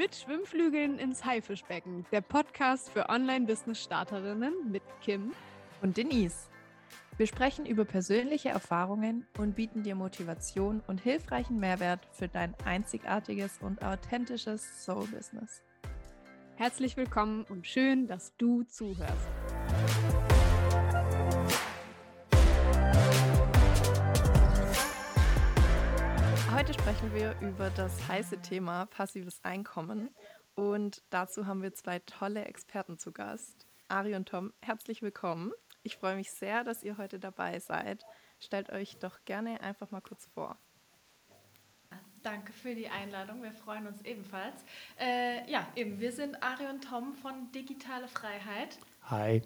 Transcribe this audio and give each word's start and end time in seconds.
Mit 0.00 0.16
Schwimmflügeln 0.16 0.98
ins 0.98 1.26
Haifischbecken, 1.26 2.06
der 2.10 2.22
Podcast 2.22 2.88
für 2.88 3.10
Online-Business-Starterinnen 3.10 4.70
mit 4.70 4.82
Kim 5.02 5.34
und 5.82 5.98
Denise. 5.98 6.48
Wir 7.18 7.26
sprechen 7.26 7.66
über 7.66 7.84
persönliche 7.84 8.48
Erfahrungen 8.48 9.26
und 9.36 9.56
bieten 9.56 9.82
dir 9.82 9.94
Motivation 9.94 10.80
und 10.86 11.02
hilfreichen 11.02 11.60
Mehrwert 11.60 12.00
für 12.12 12.28
dein 12.28 12.54
einzigartiges 12.64 13.58
und 13.60 13.84
authentisches 13.84 14.86
Soul-Business. 14.86 15.60
Herzlich 16.56 16.96
willkommen 16.96 17.44
und 17.50 17.66
schön, 17.66 18.06
dass 18.06 18.34
du 18.38 18.62
zuhörst. 18.62 19.28
Sprechen 26.80 27.14
wir 27.14 27.36
über 27.42 27.68
das 27.68 28.08
heiße 28.08 28.40
Thema 28.40 28.86
passives 28.86 29.44
Einkommen 29.44 30.08
und 30.54 31.02
dazu 31.10 31.46
haben 31.46 31.60
wir 31.60 31.74
zwei 31.74 31.98
tolle 31.98 32.46
Experten 32.46 32.96
zu 32.96 33.12
Gast. 33.12 33.66
Ari 33.88 34.14
und 34.14 34.30
Tom, 34.30 34.54
herzlich 34.62 35.02
willkommen. 35.02 35.52
Ich 35.82 35.96
freue 35.96 36.16
mich 36.16 36.30
sehr, 36.30 36.64
dass 36.64 36.82
ihr 36.82 36.96
heute 36.96 37.20
dabei 37.20 37.58
seid. 37.58 38.06
Stellt 38.38 38.70
euch 38.70 38.96
doch 38.98 39.26
gerne 39.26 39.60
einfach 39.60 39.90
mal 39.90 40.00
kurz 40.00 40.26
vor. 40.32 40.56
Danke 42.22 42.54
für 42.54 42.74
die 42.74 42.88
Einladung. 42.88 43.42
Wir 43.42 43.52
freuen 43.52 43.86
uns 43.86 44.00
ebenfalls. 44.02 44.64
Äh, 44.98 45.50
ja, 45.50 45.66
eben, 45.76 46.00
wir 46.00 46.12
sind 46.12 46.42
Ari 46.42 46.66
und 46.66 46.82
Tom 46.82 47.14
von 47.14 47.52
Digitale 47.52 48.08
Freiheit. 48.08 48.78
Hi. 49.02 49.42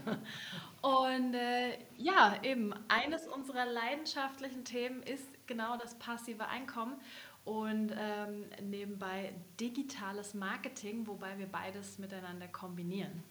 und 0.80 1.34
äh, 1.34 1.78
ja, 1.96 2.36
eben, 2.42 2.72
eines 2.88 3.26
unserer 3.26 3.66
leidenschaftlichen 3.66 4.64
Themen 4.64 5.02
ist 5.02 5.35
genau 5.46 5.76
das 5.76 5.98
passive 5.98 6.46
Einkommen 6.48 7.00
und 7.44 7.92
ähm, 7.96 8.44
nebenbei 8.60 9.32
digitales 9.60 10.34
Marketing, 10.34 11.06
wobei 11.06 11.38
wir 11.38 11.46
beides 11.46 11.98
miteinander 11.98 12.48
kombinieren. 12.48 13.22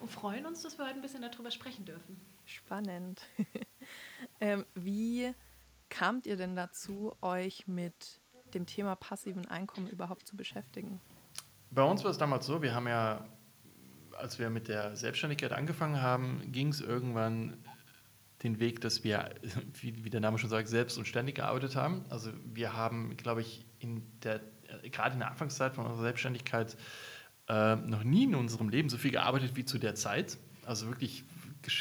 Und 0.00 0.10
freuen 0.10 0.46
uns, 0.46 0.62
dass 0.62 0.78
wir 0.78 0.84
heute 0.86 0.94
ein 0.94 1.02
bisschen 1.02 1.22
darüber 1.22 1.50
sprechen 1.50 1.84
dürfen. 1.84 2.20
Spannend. 2.44 3.22
ähm, 4.40 4.64
wie 4.74 5.34
kamt 5.88 6.26
ihr 6.26 6.36
denn 6.36 6.54
dazu, 6.54 7.16
euch 7.20 7.66
mit 7.66 8.20
dem 8.54 8.66
Thema 8.66 8.94
passiven 8.94 9.46
Einkommen 9.48 9.88
überhaupt 9.88 10.26
zu 10.26 10.36
beschäftigen? 10.36 11.00
Bei 11.70 11.82
uns 11.82 12.04
war 12.04 12.12
es 12.12 12.18
damals 12.18 12.46
so, 12.46 12.62
wir 12.62 12.74
haben 12.74 12.86
ja, 12.86 13.26
als 14.16 14.38
wir 14.38 14.50
mit 14.50 14.68
der 14.68 14.94
Selbstständigkeit 14.94 15.52
angefangen 15.52 16.00
haben, 16.00 16.52
ging 16.52 16.68
es 16.68 16.80
irgendwann 16.80 17.56
den 18.44 18.60
Weg, 18.60 18.80
dass 18.80 19.02
wir, 19.02 19.34
wie, 19.80 20.04
wie, 20.04 20.10
der 20.10 20.20
Name 20.20 20.38
schon 20.38 20.50
sagt, 20.50 20.68
selbst 20.68 20.98
und 20.98 21.08
ständig 21.08 21.36
gearbeitet 21.36 21.74
haben. 21.74 22.04
Also 22.10 22.30
wir 22.52 22.74
haben, 22.74 23.16
glaube 23.16 23.40
ich, 23.40 23.66
in 23.78 24.02
der, 24.20 24.40
gerade 24.92 25.14
in 25.14 25.20
der 25.20 25.30
Anfangszeit 25.30 25.74
von 25.74 25.86
unserer 25.86 26.02
Selbstständigkeit 26.02 26.76
äh, 27.48 27.76
noch 27.76 28.04
nie 28.04 28.24
in 28.24 28.34
unserem 28.34 28.68
Leben 28.68 28.88
so 28.88 28.98
viel 28.98 29.10
gearbeitet 29.10 29.56
wie 29.56 29.64
zu 29.64 29.78
der 29.78 29.94
Zeit. 29.94 30.38
Also 30.64 30.88
wirklich 30.88 31.24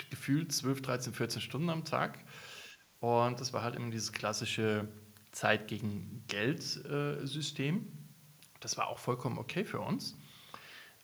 gefühlt 0.10 0.52
12, 0.52 0.82
13, 0.82 1.14
14 1.14 1.42
Stunden 1.42 1.70
am 1.70 1.86
Tag. 1.86 2.20
Und 3.00 3.40
das 3.40 3.54
war 3.54 3.64
halt 3.64 3.76
immer 3.76 3.92
dieses 3.92 4.14
klassische 4.14 4.88
Zeit 5.32 5.68
gegen 5.68 6.24
Geld-System. 6.28 7.78
Äh, 7.78 8.04
das 8.60 8.78
war 8.78 8.88
auch 8.88 9.00
vollkommen 9.00 9.38
okay 9.38 9.66
für 9.66 9.82
uns. 9.82 10.18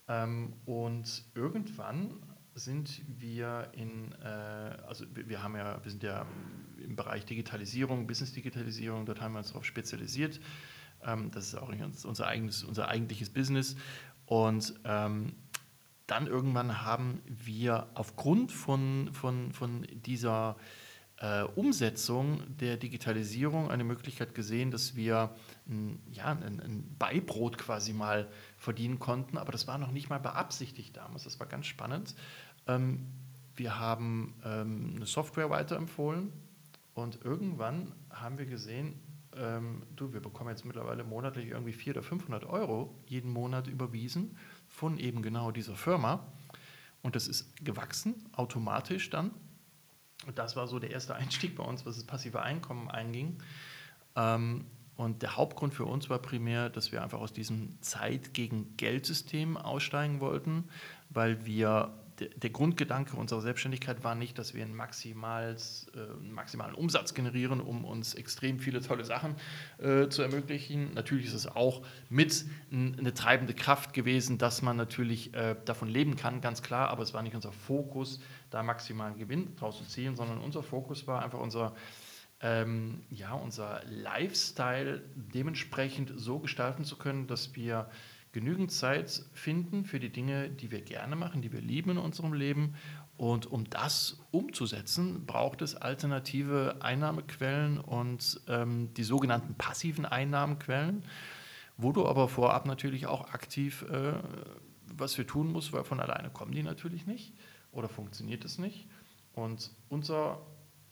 Ähm, 0.07 0.53
und 0.65 1.23
irgendwann 1.35 2.13
sind 2.55 3.01
wir 3.07 3.71
in, 3.73 4.11
äh, 4.23 4.25
also 4.87 5.05
wir 5.13 5.41
haben 5.41 5.55
ja, 5.55 5.83
wir 5.83 5.91
sind 5.91 6.03
ja 6.03 6.25
im 6.83 6.95
Bereich 6.95 7.25
Digitalisierung, 7.25 8.07
Business-Digitalisierung, 8.07 9.05
dort 9.05 9.21
haben 9.21 9.33
wir 9.33 9.39
uns 9.39 9.49
darauf 9.49 9.65
spezialisiert. 9.65 10.39
Ähm, 11.05 11.31
das 11.31 11.47
ist 11.47 11.55
auch 11.55 11.69
unser, 11.69 12.27
eigenes, 12.27 12.63
unser 12.63 12.87
eigentliches 12.87 13.29
Business. 13.29 13.75
Und 14.25 14.73
ähm, 14.83 15.33
dann 16.07 16.27
irgendwann 16.27 16.83
haben 16.83 17.21
wir 17.25 17.87
aufgrund 17.93 18.51
von, 18.51 19.09
von, 19.13 19.51
von 19.53 19.85
dieser 19.91 20.55
äh, 21.17 21.43
Umsetzung 21.43 22.41
der 22.57 22.77
Digitalisierung 22.77 23.69
eine 23.69 23.83
Möglichkeit 23.83 24.33
gesehen, 24.33 24.71
dass 24.71 24.95
wir 24.95 25.35
ein, 25.67 26.01
ja, 26.11 26.25
ein, 26.25 26.59
ein, 26.59 26.95
Beibrot 26.97 27.57
quasi 27.57 27.93
mal 27.93 28.27
verdienen 28.57 28.99
konnten, 28.99 29.37
aber 29.37 29.51
das 29.51 29.67
war 29.67 29.77
noch 29.77 29.91
nicht 29.91 30.09
mal 30.09 30.19
beabsichtigt 30.19 30.95
damals. 30.97 31.25
Das 31.25 31.39
war 31.39 31.47
ganz 31.47 31.67
spannend. 31.67 32.15
Ähm, 32.69 33.07
wir 33.55 33.77
haben 33.79 34.35
ähm, 34.45 34.93
eine 34.95 35.05
Software 35.05 35.49
weiterempfohlen 35.49 36.31
und 36.93 37.23
irgendwann 37.25 37.91
haben 38.09 38.37
wir 38.37 38.45
gesehen, 38.45 38.99
ähm, 39.35 39.83
du, 39.95 40.13
wir 40.13 40.21
bekommen 40.21 40.49
jetzt 40.49 40.65
mittlerweile 40.65 41.03
monatlich 41.03 41.47
irgendwie 41.47 41.73
400 41.73 41.97
oder 41.97 42.07
500 42.07 42.45
Euro 42.45 42.95
jeden 43.05 43.31
Monat 43.31 43.67
überwiesen 43.67 44.37
von 44.67 44.97
eben 44.97 45.21
genau 45.21 45.51
dieser 45.51 45.75
Firma. 45.75 46.25
Und 47.01 47.15
das 47.15 47.27
ist 47.27 47.55
gewachsen, 47.63 48.15
automatisch 48.33 49.09
dann. 49.09 49.31
Und 50.27 50.37
das 50.37 50.55
war 50.55 50.67
so 50.67 50.79
der 50.79 50.91
erste 50.91 51.15
Einstieg 51.15 51.55
bei 51.55 51.63
uns, 51.63 51.85
was 51.85 51.95
das 51.95 52.03
passive 52.03 52.41
Einkommen 52.41 52.89
einging. 52.89 53.41
Ähm, 54.15 54.65
und 54.95 55.21
der 55.21 55.37
Hauptgrund 55.37 55.73
für 55.73 55.85
uns 55.85 56.09
war 56.09 56.19
primär, 56.19 56.69
dass 56.69 56.91
wir 56.91 57.01
einfach 57.01 57.19
aus 57.19 57.31
diesem 57.31 57.81
Zeit 57.81 58.33
gegen 58.33 58.75
Geldsystem 58.75 59.55
aussteigen 59.55 60.19
wollten, 60.19 60.65
weil 61.09 61.45
wir 61.45 61.93
der, 62.19 62.49
Grundgedanke 62.49 63.15
unserer 63.15 63.41
Selbstständigkeit 63.41 64.03
war 64.03 64.15
nicht, 64.15 64.37
dass 64.37 64.53
wir 64.53 64.63
einen, 64.63 64.75
maximals, 64.75 65.87
äh, 65.95 66.23
maximalen 66.23 66.75
Umsatz 66.75 67.13
generieren, 67.13 67.61
um 67.61 67.85
uns 67.85 68.13
extrem 68.13 68.59
viele 68.59 68.81
tolle 68.81 69.05
Sachen 69.05 69.35
äh, 69.77 70.07
zu 70.09 70.21
ermöglichen. 70.21 70.93
Natürlich 70.93 71.27
ist 71.27 71.33
es 71.33 71.47
auch 71.47 71.85
mit 72.09 72.45
eine 72.71 73.13
treibende 73.13 73.53
Kraft 73.53 73.93
gewesen, 73.93 74.37
dass 74.37 74.61
man 74.61 74.77
natürlich 74.77 75.33
äh, 75.33 75.55
davon 75.65 75.89
leben 75.89 76.15
kann, 76.15 76.41
ganz 76.41 76.61
klar, 76.61 76.89
aber 76.89 77.03
es 77.03 77.13
war 77.13 77.23
nicht 77.23 77.35
unser 77.35 77.51
Fokus, 77.51 78.19
da 78.49 78.63
maximalen 78.63 79.17
Gewinn 79.17 79.55
draus 79.55 79.77
zu 79.77 79.85
ziehen, 79.85 80.15
sondern 80.15 80.39
unser 80.39 80.63
Fokus 80.63 81.07
war 81.07 81.23
einfach 81.23 81.39
unser 81.39 81.75
ähm, 82.41 83.03
ja, 83.09 83.33
unser 83.33 83.81
Lifestyle 83.85 85.01
dementsprechend 85.13 86.13
so 86.15 86.39
gestalten 86.39 86.85
zu 86.85 86.95
können, 86.95 87.27
dass 87.27 87.55
wir 87.55 87.89
genügend 88.31 88.71
Zeit 88.71 89.23
finden 89.33 89.85
für 89.85 89.99
die 89.99 90.11
Dinge, 90.11 90.49
die 90.49 90.71
wir 90.71 90.81
gerne 90.81 91.15
machen, 91.15 91.41
die 91.41 91.51
wir 91.51 91.61
lieben 91.61 91.91
in 91.91 91.97
unserem 91.97 92.33
Leben. 92.33 92.75
Und 93.17 93.47
um 93.47 93.69
das 93.69 94.19
umzusetzen, 94.31 95.25
braucht 95.25 95.61
es 95.61 95.75
alternative 95.75 96.77
Einnahmequellen 96.79 97.77
und 97.79 98.39
ähm, 98.47 98.93
die 98.93 99.03
sogenannten 99.03 99.55
passiven 99.55 100.05
Einnahmequellen, 100.05 101.03
wo 101.75 101.91
du 101.91 102.07
aber 102.07 102.29
vorab 102.29 102.65
natürlich 102.65 103.07
auch 103.07 103.33
aktiv 103.33 103.85
äh, 103.91 104.13
was 104.95 105.15
für 105.15 105.25
tun 105.25 105.51
musst, 105.51 105.73
weil 105.73 105.83
von 105.83 105.99
alleine 105.99 106.29
kommen 106.29 106.51
die 106.51 106.63
natürlich 106.63 107.05
nicht 107.05 107.33
oder 107.71 107.89
funktioniert 107.89 108.45
es 108.45 108.57
nicht. 108.57 108.87
Und 109.33 109.71
unser, 109.89 110.41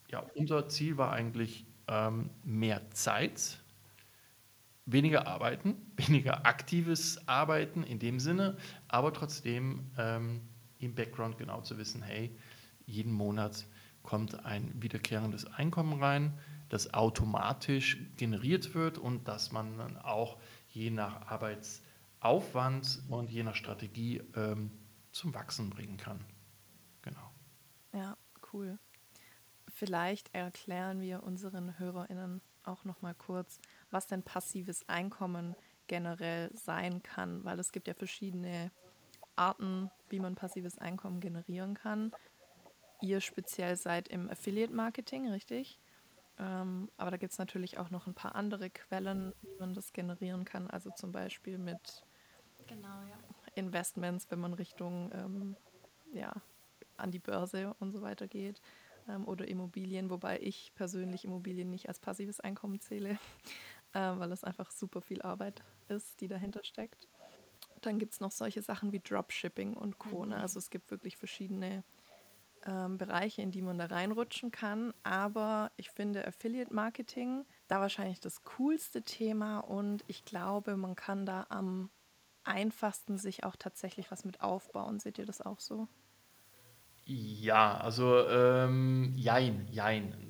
ja, 0.10 0.20
unser 0.36 0.68
Ziel 0.68 0.98
war 0.98 1.12
eigentlich 1.12 1.66
ähm, 1.88 2.30
mehr 2.44 2.90
Zeit 2.92 3.60
weniger 4.88 5.28
arbeiten, 5.28 5.76
weniger 5.96 6.46
aktives 6.46 7.28
Arbeiten 7.28 7.84
in 7.84 8.00
dem 8.00 8.20
Sinne, 8.20 8.58
aber 8.88 9.14
trotzdem 9.14 9.92
ähm, 9.98 10.42
im 10.80 10.96
Background 10.96 11.38
genau 11.38 11.62
zu 11.62 11.78
wissen, 11.78 12.02
hey, 12.02 12.36
jeden 12.86 13.12
Monat 13.12 13.68
kommt 14.02 14.46
ein 14.46 14.72
wiederkehrendes 14.82 15.46
Einkommen 15.46 16.02
rein, 16.02 16.40
das 16.70 16.94
automatisch 16.94 17.98
generiert 18.16 18.74
wird 18.74 18.98
und 18.98 19.28
dass 19.28 19.52
man 19.52 19.78
dann 19.78 19.98
auch 19.98 20.38
je 20.70 20.90
nach 20.90 21.28
Arbeitsaufwand 21.28 23.04
und 23.10 23.30
je 23.30 23.44
nach 23.44 23.56
Strategie 23.56 24.22
ähm, 24.36 24.72
zum 25.12 25.34
Wachsen 25.34 25.70
bringen 25.70 25.98
kann. 25.98 26.24
Genau. 27.02 27.32
Ja, 27.94 28.18
cool. 28.54 28.80
Vielleicht 29.68 30.34
erklären 30.34 31.02
wir 31.02 31.24
unseren 31.24 31.78
HörerInnen 31.78 32.42
auch 32.64 32.84
noch 32.86 33.02
mal 33.02 33.16
kurz, 33.16 33.60
was 33.92 34.08
denn 34.08 34.24
passives 34.24 34.88
Einkommen 34.88 35.56
generell 35.88 36.50
sein 36.54 37.02
kann, 37.02 37.44
weil 37.44 37.60
es 37.60 37.72
gibt 37.72 37.88
ja 37.88 37.94
verschiedene 37.94 38.72
Arten, 39.36 39.90
wie 40.10 40.20
man 40.20 40.36
passives 40.36 40.78
Einkommen 40.78 41.20
generieren 41.20 41.76
kann. 41.76 42.12
Ihr 43.02 43.22
speziell 43.22 43.76
seid 43.78 44.08
im 44.08 44.30
Affiliate-Marketing, 44.30 45.30
richtig? 45.30 45.80
Ähm, 46.40 46.90
aber 46.98 47.12
da 47.12 47.18
gibt 47.18 47.32
es 47.32 47.40
natürlich 47.40 47.78
auch 47.78 47.90
noch 47.90 48.08
ein 48.08 48.14
paar 48.14 48.36
andere 48.36 48.70
Quellen, 48.70 49.34
wie 49.42 49.60
man 49.60 49.74
das 49.74 49.94
generieren 49.94 50.46
kann. 50.46 50.70
Also 50.70 50.90
zum 50.92 51.12
Beispiel 51.12 51.58
mit 51.58 52.04
genau, 52.68 53.02
ja. 53.10 53.18
Investments, 53.56 54.30
wenn 54.30 54.40
man 54.40 54.54
Richtung 54.54 55.12
ähm, 55.14 55.56
ja, 56.14 56.34
an 56.98 57.12
die 57.12 57.20
Börse 57.20 57.76
und 57.80 57.92
so 57.92 58.02
weiter 58.02 58.28
geht 58.28 58.62
ähm, 59.08 59.28
oder 59.28 59.48
Immobilien, 59.48 60.10
wobei 60.10 60.40
ich 60.40 60.72
persönlich 60.76 61.26
Immobilien 61.26 61.70
nicht 61.70 61.88
als 61.88 62.00
passives 62.00 62.40
Einkommen 62.40 62.80
zähle, 62.80 63.18
äh, 63.98 64.20
weil 64.20 64.32
es 64.32 64.44
einfach 64.44 64.70
super 64.72 65.02
viel 65.02 65.22
Arbeit 65.22 65.64
ist, 65.88 66.22
die 66.22 66.28
dahinter 66.28 66.64
steckt. 66.64 67.08
Dann 67.82 67.98
gibt 68.00 68.14
es 68.14 68.20
noch 68.20 68.32
solche 68.32 68.62
Sachen 68.62 68.92
wie 68.92 69.00
Dropshipping 69.00 69.74
und 69.74 69.98
Co. 69.98 70.26
Ne? 70.26 70.36
Mhm. 70.36 70.42
Also 70.42 70.60
es 70.60 70.70
gibt 70.70 70.92
wirklich 70.92 71.18
verschiedene 71.18 71.84
ähm, 72.66 72.98
Bereiche, 72.98 73.42
in 73.42 73.52
die 73.52 73.62
man 73.62 73.78
da 73.78 73.86
reinrutschen 73.86 74.52
kann. 74.52 74.94
Aber 75.04 75.72
ich 75.78 75.90
finde, 75.90 76.28
Affiliate 76.28 76.74
Marketing 76.74 77.46
da 77.68 77.82
wahrscheinlich 77.82 78.20
das 78.20 78.44
coolste 78.44 79.02
Thema 79.02 79.60
und 79.60 80.04
ich 80.08 80.26
glaube, 80.26 80.78
man 80.78 80.96
kann 80.96 81.26
da 81.26 81.48
am 81.50 81.90
einfachsten 82.44 83.18
sich 83.18 83.44
auch 83.44 83.56
tatsächlich 83.56 84.12
was 84.12 84.26
mit 84.26 84.42
aufbauen. 84.42 85.00
Seht 85.00 85.18
ihr 85.18 85.26
das 85.26 85.42
auch 85.42 85.60
so? 85.60 85.88
Ja, 87.06 87.78
also 87.78 88.28
ähm, 88.28 89.14
jein, 89.16 89.68
jein. 89.72 90.27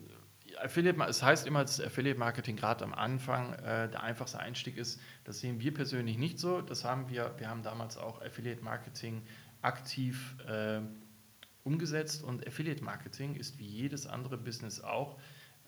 Affiliate, 0.61 1.01
es 1.03 1.23
heißt 1.23 1.47
immer, 1.47 1.61
dass 1.61 1.79
Affiliate 1.79 2.19
Marketing 2.19 2.55
gerade 2.55 2.83
am 2.83 2.93
Anfang 2.93 3.53
äh, 3.53 3.89
der 3.89 4.03
einfachste 4.03 4.39
Einstieg 4.39 4.77
ist. 4.77 4.99
Das 5.23 5.39
sehen 5.39 5.59
wir 5.59 5.73
persönlich 5.73 6.17
nicht 6.17 6.39
so. 6.39 6.61
Das 6.61 6.83
haben 6.83 7.09
wir, 7.09 7.35
wir 7.37 7.49
haben 7.49 7.63
damals 7.63 7.97
auch 7.97 8.21
Affiliate 8.21 8.63
Marketing 8.63 9.23
aktiv 9.61 10.35
äh, 10.47 10.81
umgesetzt 11.63 12.23
und 12.23 12.47
Affiliate 12.47 12.83
Marketing 12.83 13.35
ist 13.35 13.59
wie 13.59 13.65
jedes 13.65 14.07
andere 14.07 14.37
Business 14.37 14.81
auch 14.81 15.17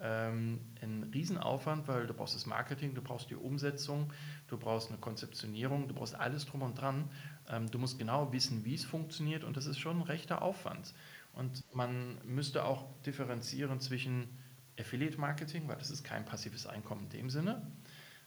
ähm, 0.01 0.61
ein 0.81 1.09
Riesenaufwand, 1.13 1.87
weil 1.87 2.07
du 2.07 2.13
brauchst 2.13 2.35
das 2.35 2.45
Marketing, 2.45 2.93
du 2.93 3.01
brauchst 3.01 3.29
die 3.29 3.35
Umsetzung, 3.35 4.13
du 4.47 4.57
brauchst 4.57 4.89
eine 4.89 4.97
Konzeptionierung, 4.97 5.87
du 5.87 5.93
brauchst 5.93 6.15
alles 6.15 6.45
drum 6.45 6.61
und 6.61 6.79
dran. 6.79 7.09
Ähm, 7.49 7.69
du 7.69 7.79
musst 7.79 7.99
genau 7.99 8.31
wissen, 8.31 8.63
wie 8.63 8.75
es 8.75 8.85
funktioniert 8.85 9.43
und 9.43 9.57
das 9.57 9.65
ist 9.65 9.79
schon 9.79 9.97
ein 9.97 10.03
rechter 10.03 10.41
Aufwand. 10.41 10.93
Und 11.33 11.63
man 11.73 12.17
müsste 12.23 12.63
auch 12.63 12.85
differenzieren 13.05 13.79
zwischen 13.81 14.29
Affiliate 14.79 15.19
Marketing, 15.19 15.67
weil 15.67 15.77
das 15.77 15.89
ist 15.89 16.03
kein 16.03 16.25
passives 16.25 16.65
Einkommen 16.65 17.03
in 17.03 17.09
dem 17.09 17.29
Sinne, 17.29 17.61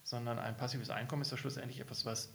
sondern 0.03 0.39
ein 0.39 0.57
passives 0.57 0.91
Einkommen 0.91 1.23
ist 1.23 1.31
ja 1.31 1.37
schlussendlich 1.37 1.81
etwas, 1.81 2.05
was 2.05 2.33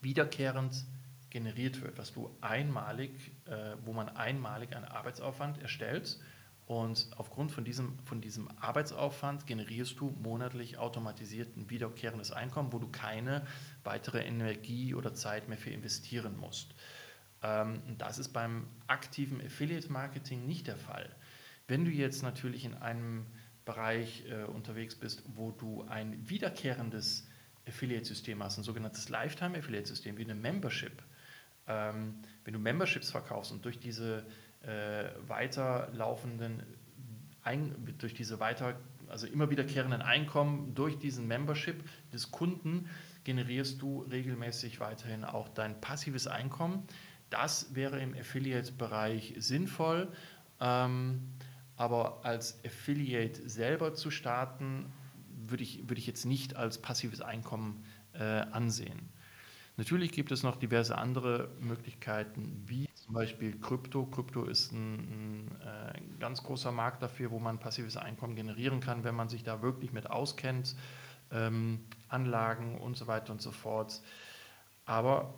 wiederkehrend 0.00 0.84
generiert 1.30 1.82
wird, 1.82 1.98
was 1.98 2.12
du 2.12 2.30
einmalig, 2.40 3.32
äh, 3.46 3.76
wo 3.84 3.92
man 3.92 4.08
einmalig 4.08 4.74
einen 4.74 4.86
Arbeitsaufwand 4.86 5.60
erstellt 5.60 6.18
und 6.68 7.08
aufgrund 7.16 7.50
von 7.50 7.64
diesem, 7.64 7.98
von 8.04 8.20
diesem 8.20 8.48
Arbeitsaufwand 8.60 9.46
generierst 9.46 9.98
du 10.00 10.10
monatlich 10.22 10.76
automatisiert 10.76 11.56
ein 11.56 11.70
wiederkehrendes 11.70 12.30
Einkommen, 12.30 12.74
wo 12.74 12.78
du 12.78 12.88
keine 12.88 13.46
weitere 13.84 14.20
Energie 14.20 14.94
oder 14.94 15.14
Zeit 15.14 15.48
mehr 15.48 15.56
für 15.56 15.70
investieren 15.70 16.36
musst. 16.36 16.74
Ähm, 17.42 17.80
das 17.96 18.18
ist 18.18 18.34
beim 18.34 18.66
aktiven 18.86 19.40
Affiliate 19.40 19.90
Marketing 19.90 20.46
nicht 20.46 20.66
der 20.66 20.76
Fall. 20.76 21.08
Wenn 21.68 21.86
du 21.86 21.90
jetzt 21.90 22.22
natürlich 22.22 22.66
in 22.66 22.74
einem 22.74 23.24
Bereich 23.68 24.24
äh, 24.30 24.44
unterwegs 24.44 24.94
bist, 24.94 25.22
wo 25.36 25.50
du 25.50 25.84
ein 25.90 26.26
wiederkehrendes 26.26 27.28
Affiliate-System 27.68 28.42
hast, 28.42 28.56
ein 28.56 28.64
sogenanntes 28.64 29.10
Lifetime-Affiliate-System 29.10 30.16
wie 30.16 30.24
eine 30.24 30.34
Membership, 30.34 31.02
ähm, 31.66 32.14
wenn 32.44 32.54
du 32.54 32.58
Memberships 32.58 33.10
verkaufst 33.10 33.52
und 33.52 33.62
durch 33.66 33.78
diese 33.78 34.24
äh, 34.62 35.10
weiterlaufenden, 35.26 36.62
ein, 37.42 37.94
durch 37.98 38.14
diese 38.14 38.40
weiter, 38.40 38.80
also 39.06 39.26
immer 39.26 39.50
wiederkehrenden 39.50 40.00
Einkommen 40.00 40.74
durch 40.74 40.98
diesen 40.98 41.28
Membership 41.28 41.84
des 42.10 42.30
Kunden 42.30 42.88
generierst 43.24 43.82
du 43.82 44.00
regelmäßig 44.10 44.80
weiterhin 44.80 45.26
auch 45.26 45.50
dein 45.50 45.78
passives 45.82 46.26
Einkommen. 46.26 46.84
Das 47.28 47.74
wäre 47.74 48.00
im 48.00 48.14
Affiliate-Bereich 48.14 49.34
sinnvoll. 49.36 50.10
Ähm, 50.58 51.20
aber 51.78 52.24
als 52.24 52.58
Affiliate 52.66 53.48
selber 53.48 53.94
zu 53.94 54.10
starten, 54.10 54.92
würde 55.46 55.62
ich, 55.62 55.88
würde 55.88 56.00
ich 56.00 56.08
jetzt 56.08 56.26
nicht 56.26 56.56
als 56.56 56.82
passives 56.82 57.20
Einkommen 57.20 57.84
äh, 58.12 58.22
ansehen. 58.24 59.08
Natürlich 59.76 60.10
gibt 60.10 60.32
es 60.32 60.42
noch 60.42 60.56
diverse 60.56 60.98
andere 60.98 61.50
Möglichkeiten, 61.60 62.64
wie 62.66 62.88
zum 62.96 63.14
Beispiel 63.14 63.56
Krypto. 63.60 64.06
Krypto 64.06 64.44
ist 64.44 64.72
ein, 64.72 64.94
ein, 64.96 65.60
äh, 65.60 66.18
ganz 66.18 66.42
großer 66.42 66.72
Markt 66.72 67.00
dafür, 67.00 67.30
wo 67.30 67.38
man 67.38 67.60
passives 67.60 67.96
Einkommen 67.96 68.34
generieren 68.34 68.80
kann, 68.80 69.04
wenn 69.04 69.14
man 69.14 69.28
sich 69.28 69.44
da 69.44 69.62
wirklich 69.62 69.92
mit 69.92 70.10
auskennt, 70.10 70.74
ähm, 71.30 71.84
Anlagen 72.08 72.78
und 72.78 72.96
so 72.96 73.06
weiter 73.06 73.32
und 73.32 73.40
so 73.40 73.52
fort. 73.52 74.02
Aber 74.84 75.32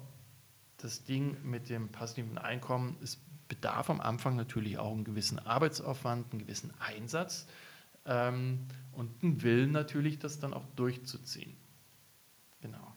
das 0.78 1.04
Ding 1.04 1.36
mit 1.44 1.69
dem 1.69 1.90
passiven 1.90 2.38
Einkommen, 2.38 2.96
es 3.02 3.20
bedarf 3.50 3.91
am 3.91 4.00
Anfang 4.00 4.37
natürlich 4.37 4.79
auch 4.79 4.93
einen 4.93 5.05
gewissen 5.05 5.38
Arbeitsaufwand, 5.38 6.32
einen 6.32 6.41
gewissen 6.41 6.73
Einsatz 6.79 7.47
ähm, 8.06 8.67
und 8.93 9.23
einen 9.23 9.43
Willen 9.43 9.73
natürlich, 9.73 10.19
das 10.19 10.38
dann 10.38 10.55
auch 10.55 10.64
durchzuziehen. 10.76 11.55
Genau. 12.62 12.94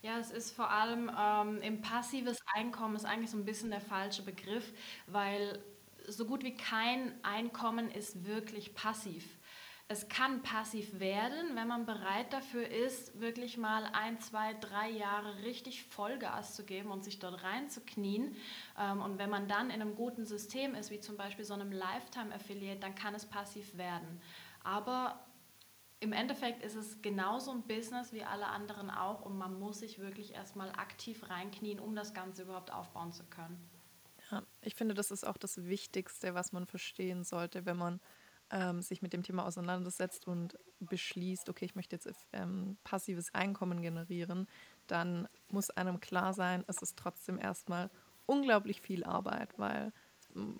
Ja, 0.00 0.18
es 0.18 0.30
ist 0.30 0.52
vor 0.56 0.70
allem 0.70 1.10
ähm, 1.16 1.60
im 1.60 1.82
passives 1.82 2.38
Einkommen 2.54 2.96
ist 2.96 3.04
eigentlich 3.04 3.30
so 3.30 3.36
ein 3.36 3.44
bisschen 3.44 3.70
der 3.70 3.80
falsche 3.80 4.22
Begriff, 4.22 4.72
weil 5.06 5.62
so 6.06 6.24
gut 6.24 6.42
wie 6.44 6.54
kein 6.54 7.12
Einkommen 7.22 7.90
ist 7.90 8.26
wirklich 8.26 8.74
passiv. 8.74 9.37
Es 9.90 10.08
kann 10.10 10.42
passiv 10.42 11.00
werden, 11.00 11.56
wenn 11.56 11.66
man 11.66 11.86
bereit 11.86 12.30
dafür 12.34 12.68
ist, 12.68 13.20
wirklich 13.20 13.56
mal 13.56 13.84
ein, 13.94 14.20
zwei, 14.20 14.52
drei 14.52 14.90
Jahre 14.90 15.42
richtig 15.44 15.82
Vollgas 15.84 16.54
zu 16.54 16.64
geben 16.64 16.90
und 16.90 17.04
sich 17.04 17.18
dort 17.18 17.42
reinzuknien. 17.42 18.36
Ähm, 18.78 19.00
und 19.00 19.16
wenn 19.16 19.30
man 19.30 19.48
dann 19.48 19.70
in 19.70 19.80
einem 19.80 19.96
guten 19.96 20.26
System 20.26 20.74
ist, 20.74 20.90
wie 20.90 21.00
zum 21.00 21.16
Beispiel 21.16 21.46
so 21.46 21.54
einem 21.54 21.72
Lifetime-Affiliate, 21.72 22.80
dann 22.80 22.94
kann 22.94 23.14
es 23.14 23.24
passiv 23.24 23.78
werden. 23.78 24.20
Aber 24.62 25.24
im 26.00 26.12
Endeffekt 26.12 26.62
ist 26.62 26.74
es 26.74 27.00
genauso 27.00 27.50
ein 27.50 27.62
Business 27.62 28.12
wie 28.12 28.22
alle 28.22 28.46
anderen 28.46 28.90
auch 28.90 29.22
und 29.22 29.38
man 29.38 29.58
muss 29.58 29.80
sich 29.80 29.98
wirklich 29.98 30.34
erstmal 30.34 30.70
aktiv 30.72 31.28
reinknien, 31.30 31.80
um 31.80 31.96
das 31.96 32.12
Ganze 32.12 32.42
überhaupt 32.42 32.72
aufbauen 32.72 33.12
zu 33.12 33.24
können. 33.24 33.58
Ja, 34.30 34.42
ich 34.60 34.74
finde, 34.74 34.94
das 34.94 35.10
ist 35.10 35.26
auch 35.26 35.38
das 35.38 35.64
Wichtigste, 35.64 36.34
was 36.34 36.52
man 36.52 36.66
verstehen 36.66 37.24
sollte, 37.24 37.64
wenn 37.64 37.78
man 37.78 38.00
ähm, 38.50 38.82
sich 38.82 39.02
mit 39.02 39.12
dem 39.12 39.22
Thema 39.22 39.46
auseinandersetzt 39.46 40.26
und 40.26 40.58
beschließt, 40.80 41.48
okay, 41.48 41.64
ich 41.64 41.74
möchte 41.74 41.96
jetzt 41.96 42.08
ähm, 42.32 42.78
passives 42.84 43.34
Einkommen 43.34 43.82
generieren, 43.82 44.48
dann 44.86 45.28
muss 45.50 45.70
einem 45.70 46.00
klar 46.00 46.32
sein, 46.32 46.64
es 46.66 46.82
ist 46.82 46.96
trotzdem 46.96 47.38
erstmal 47.38 47.90
unglaublich 48.26 48.80
viel 48.80 49.04
Arbeit, 49.04 49.58
weil 49.58 49.92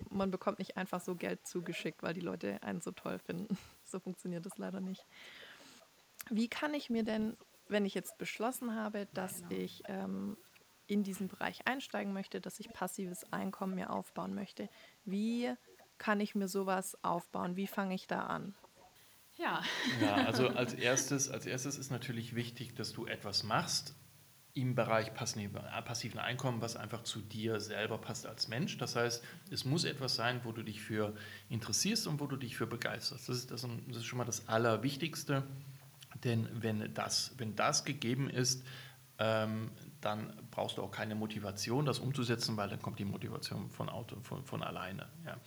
man 0.09 0.31
bekommt 0.31 0.59
nicht 0.59 0.77
einfach 0.77 1.01
so 1.01 1.15
Geld 1.15 1.45
zugeschickt, 1.47 2.03
weil 2.03 2.13
die 2.13 2.21
Leute 2.21 2.61
einen 2.63 2.81
so 2.81 2.91
toll 2.91 3.19
finden. 3.19 3.57
so 3.83 3.99
funktioniert 3.99 4.45
das 4.45 4.57
leider 4.57 4.81
nicht. 4.81 5.05
Wie 6.29 6.47
kann 6.47 6.73
ich 6.73 6.89
mir 6.89 7.03
denn, 7.03 7.37
wenn 7.67 7.85
ich 7.85 7.93
jetzt 7.93 8.17
beschlossen 8.17 8.75
habe, 8.75 9.07
dass 9.13 9.41
genau. 9.41 9.61
ich 9.61 9.83
ähm, 9.87 10.37
in 10.87 11.03
diesen 11.03 11.27
Bereich 11.27 11.67
einsteigen 11.67 12.13
möchte, 12.13 12.41
dass 12.41 12.59
ich 12.59 12.73
passives 12.73 13.31
Einkommen 13.31 13.75
mir 13.75 13.91
aufbauen 13.91 14.33
möchte, 14.33 14.69
wie 15.05 15.53
kann 15.99 16.19
ich 16.19 16.33
mir 16.33 16.47
sowas 16.47 16.97
aufbauen? 17.03 17.55
Wie 17.55 17.67
fange 17.67 17.93
ich 17.93 18.07
da 18.07 18.21
an? 18.21 18.55
Ja. 19.37 19.61
ja, 20.01 20.15
also 20.25 20.47
als 20.47 20.73
erstes, 20.73 21.29
als 21.29 21.45
erstes 21.45 21.77
ist 21.77 21.91
natürlich 21.91 22.35
wichtig, 22.35 22.75
dass 22.75 22.91
du 22.91 23.05
etwas 23.05 23.43
machst, 23.43 23.93
im 24.55 24.75
Bereich 24.75 25.13
passiven 25.13 26.19
Einkommen, 26.19 26.61
was 26.61 26.75
einfach 26.75 27.03
zu 27.03 27.21
dir 27.21 27.59
selber 27.59 27.97
passt 27.99 28.25
als 28.25 28.47
Mensch. 28.47 28.77
Das 28.77 28.95
heißt, 28.95 29.23
es 29.51 29.63
muss 29.63 29.83
etwas 29.85 30.15
sein, 30.15 30.41
wo 30.43 30.51
du 30.51 30.63
dich 30.63 30.81
für 30.81 31.15
interessierst 31.49 32.07
und 32.07 32.19
wo 32.19 32.25
du 32.25 32.35
dich 32.35 32.57
für 32.57 32.67
begeisterst. 32.67 33.29
Das 33.29 33.37
ist, 33.37 33.51
das, 33.51 33.61
das 33.61 33.97
ist 33.97 34.05
schon 34.05 34.17
mal 34.17 34.25
das 34.25 34.47
Allerwichtigste. 34.47 35.43
Denn 36.23 36.49
wenn 36.51 36.93
das, 36.93 37.35
wenn 37.37 37.55
das 37.55 37.85
gegeben 37.85 38.29
ist, 38.29 38.65
ähm, 39.19 39.71
dann 40.01 40.33
brauchst 40.49 40.77
du 40.77 40.83
auch 40.83 40.91
keine 40.91 41.13
Motivation, 41.13 41.85
das 41.85 41.99
umzusetzen, 41.99 42.57
weil 42.57 42.69
dann 42.69 42.81
kommt 42.81 42.99
die 42.99 43.05
Motivation 43.05 43.69
von, 43.69 43.89
Auto, 43.89 44.19
von, 44.21 44.43
von 44.43 44.63
alleine. 44.63 45.07
Ja. 45.25 45.37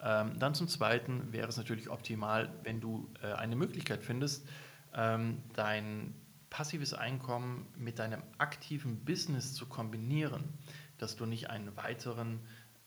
Ähm, 0.00 0.38
dann 0.38 0.54
zum 0.54 0.68
Zweiten 0.68 1.32
wäre 1.32 1.48
es 1.48 1.56
natürlich 1.56 1.88
optimal, 1.88 2.52
wenn 2.62 2.80
du 2.80 3.08
äh, 3.22 3.32
eine 3.32 3.56
Möglichkeit 3.56 4.02
findest, 4.02 4.46
ähm, 4.94 5.42
dein 5.54 6.14
passives 6.50 6.94
Einkommen 6.94 7.66
mit 7.76 7.98
deinem 7.98 8.22
aktiven 8.38 9.04
Business 9.04 9.54
zu 9.54 9.66
kombinieren, 9.66 10.44
dass 10.98 11.16
du 11.16 11.26
nicht 11.26 11.50
einen 11.50 11.76
weiteren 11.76 12.40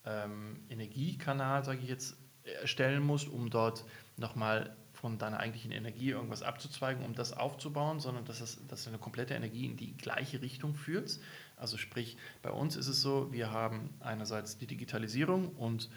ähm, 0.06 0.60
Energiekanal, 0.70 1.64
sage 1.64 1.80
ich 1.82 1.90
jetzt, 1.90 2.18
erstellen 2.62 3.04
musst, 3.04 3.28
um 3.28 3.50
dort 3.50 3.86
nochmal 4.18 4.76
von 4.94 5.18
deiner 5.18 5.40
eigentlichen 5.40 5.72
Energie 5.72 6.10
irgendwas 6.10 6.44
abzuzweigen, 6.44 7.06
um 7.06 7.14
das 7.14 7.32
aufzubauen, 7.34 8.00
sondern 8.00 8.26
dass, 8.26 8.42
es, 8.42 8.66
dass 8.68 8.84
deine 8.84 8.98
komplette 8.98 9.34
Energie 9.34 9.66
in 9.66 9.78
die 9.78 9.96
gleiche 9.96 10.42
Richtung 10.42 10.76
führt. 10.76 11.20
Also 11.56 11.78
sprich, 11.78 12.18
bei 12.42 12.52
uns 12.52 12.76
ist 12.76 12.88
es 12.88 13.02
so, 13.02 13.32
wir 13.32 13.52
haben 13.52 13.94
einerseits 14.00 14.58
die 14.58 14.68
Digitalisierung 14.68 15.50
und 15.56 15.90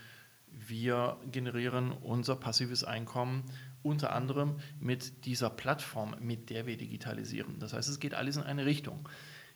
wir 0.52 1.16
generieren 1.30 1.92
unser 1.92 2.36
passives 2.36 2.84
Einkommen 2.84 3.44
unter 3.82 4.12
anderem 4.12 4.56
mit 4.80 5.26
dieser 5.26 5.50
Plattform, 5.50 6.14
mit 6.20 6.50
der 6.50 6.66
wir 6.66 6.76
digitalisieren. 6.76 7.58
Das 7.58 7.72
heißt, 7.72 7.88
es 7.88 8.00
geht 8.00 8.14
alles 8.14 8.36
in 8.36 8.42
eine 8.42 8.64
Richtung. 8.64 9.08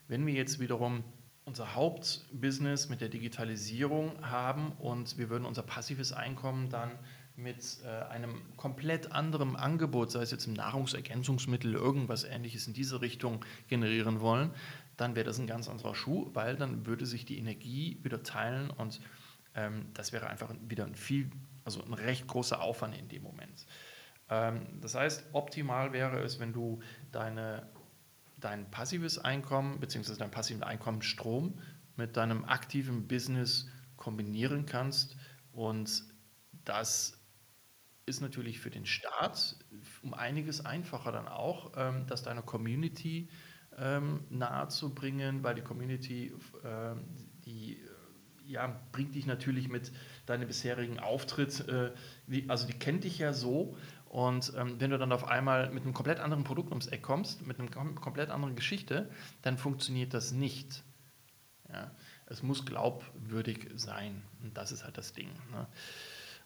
Wenn 0.07 0.25
wir 0.25 0.33
jetzt 0.33 0.59
wiederum 0.59 1.03
unser 1.45 1.75
Hauptbusiness 1.75 2.89
mit 2.89 2.99
der 2.99 3.07
Digitalisierung 3.07 4.11
haben 4.21 4.73
und 4.79 5.17
wir 5.17 5.29
würden 5.29 5.45
unser 5.45 5.63
passives 5.63 6.11
Einkommen 6.11 6.69
dann 6.69 6.91
mit 7.37 7.77
äh, 7.85 7.87
einem 8.09 8.41
komplett 8.57 9.11
anderen 9.13 9.55
Angebot, 9.55 10.11
sei 10.11 10.23
es 10.23 10.31
jetzt 10.31 10.47
im 10.47 10.53
Nahrungsergänzungsmittel, 10.53 11.73
irgendwas 11.73 12.25
ähnliches 12.25 12.67
in 12.67 12.73
diese 12.73 12.99
Richtung 12.99 13.45
generieren 13.69 14.19
wollen, 14.19 14.51
dann 14.97 15.15
wäre 15.15 15.25
das 15.25 15.39
ein 15.39 15.47
ganz 15.47 15.69
anderer 15.69 15.95
Schuh, 15.95 16.29
weil 16.33 16.57
dann 16.57 16.85
würde 16.85 17.05
sich 17.05 17.25
die 17.25 17.37
Energie 17.37 17.99
wieder 18.01 18.23
teilen 18.23 18.69
und 18.71 18.99
ähm, 19.57 19.87
das 19.93 20.13
wäre 20.13 20.27
einfach 20.27 20.53
wieder 20.69 20.85
ein 20.85 20.95
viel, 20.95 21.29
also 21.65 21.83
ein 21.83 21.93
recht 21.93 22.27
großer 22.27 22.61
Aufwand 22.61 22.95
in 22.95 23.09
dem 23.09 23.23
Moment. 23.23 23.65
Ähm, 24.29 24.79
das 24.81 24.95
heißt, 24.95 25.25
optimal 25.33 25.91
wäre 25.91 26.19
es, 26.19 26.39
wenn 26.39 26.53
du 26.53 26.79
deine, 27.11 27.67
dein 28.37 28.69
passives 28.71 29.17
Einkommen 29.17 29.79
bzw. 29.79 30.15
deinen 30.15 30.31
passiven 30.31 30.63
Einkommensstrom 30.63 31.59
mit 31.95 32.15
deinem 32.15 32.45
aktiven 32.45 33.07
Business 33.07 33.67
kombinieren 33.97 34.65
kannst. 34.65 35.17
Und 35.51 36.03
das 36.63 37.19
ist 38.05 38.21
natürlich 38.21 38.59
für 38.59 38.69
den 38.69 38.85
Staat 38.85 39.57
um 40.03 40.13
einiges 40.13 40.65
einfacher 40.65 41.11
dann 41.11 41.27
auch, 41.27 41.73
ähm, 41.75 42.05
das 42.07 42.23
deiner 42.23 42.43
Community 42.43 43.29
ähm, 43.77 44.25
nahezubringen, 44.29 45.43
weil 45.43 45.55
die 45.55 45.61
Community, 45.61 46.33
ähm, 46.63 47.03
die 47.45 47.81
ja, 48.47 48.79
bringt 48.91 49.15
dich 49.15 49.25
natürlich 49.25 49.69
mit 49.69 49.91
deinem 50.25 50.47
bisherigen 50.47 50.99
Auftritt, 50.99 51.67
äh, 51.67 51.91
die, 52.27 52.49
also 52.49 52.67
die 52.67 52.73
kennt 52.73 53.03
dich 53.03 53.19
ja 53.19 53.33
so. 53.33 53.77
Und 54.09 54.53
ähm, 54.57 54.79
wenn 54.79 54.91
du 54.91 54.97
dann 54.97 55.11
auf 55.11 55.27
einmal 55.27 55.69
mit 55.71 55.83
einem 55.83 55.93
komplett 55.93 56.19
anderen 56.19 56.43
Produkt 56.43 56.69
ums 56.69 56.87
Eck 56.87 57.01
kommst, 57.01 57.45
mit 57.45 57.59
einer 57.59 57.69
komplett 57.69 58.29
anderen 58.29 58.55
Geschichte, 58.55 59.09
dann 59.41 59.57
funktioniert 59.57 60.13
das 60.13 60.31
nicht. 60.31 60.83
Ja, 61.71 61.91
es 62.27 62.43
muss 62.43 62.65
glaubwürdig 62.65 63.69
sein. 63.75 64.23
Und 64.41 64.57
das 64.57 64.71
ist 64.71 64.85
halt 64.85 64.97
das 64.97 65.13
Ding. 65.13 65.29
Ne? 65.51 65.67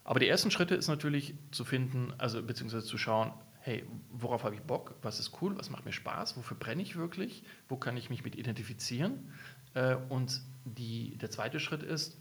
Aber 0.03 0.19
die 0.19 0.27
ersten 0.27 0.49
Schritte 0.49 0.73
ist 0.73 0.87
natürlich 0.87 1.35
zu 1.51 1.63
finden, 1.63 2.13
also 2.17 2.41
beziehungsweise 2.41 2.85
zu 2.85 2.97
schauen, 2.97 3.31
hey, 3.59 3.85
worauf 4.11 4.43
habe 4.43 4.55
ich 4.55 4.61
Bock? 4.61 4.95
Was 5.03 5.19
ist 5.19 5.41
cool? 5.41 5.55
Was 5.57 5.69
macht 5.69 5.85
mir 5.85 5.91
Spaß? 5.91 6.37
Wofür 6.37 6.57
brenne 6.57 6.81
ich 6.81 6.95
wirklich? 6.95 7.43
Wo 7.69 7.77
kann 7.77 7.95
ich 7.95 8.09
mich 8.09 8.23
mit 8.23 8.35
identifizieren? 8.35 9.31
Äh, 9.75 9.95
und 10.09 10.41
die, 10.65 11.17
der 11.17 11.31
zweite 11.31 11.59
Schritt 11.59 11.83
ist, 11.83 12.17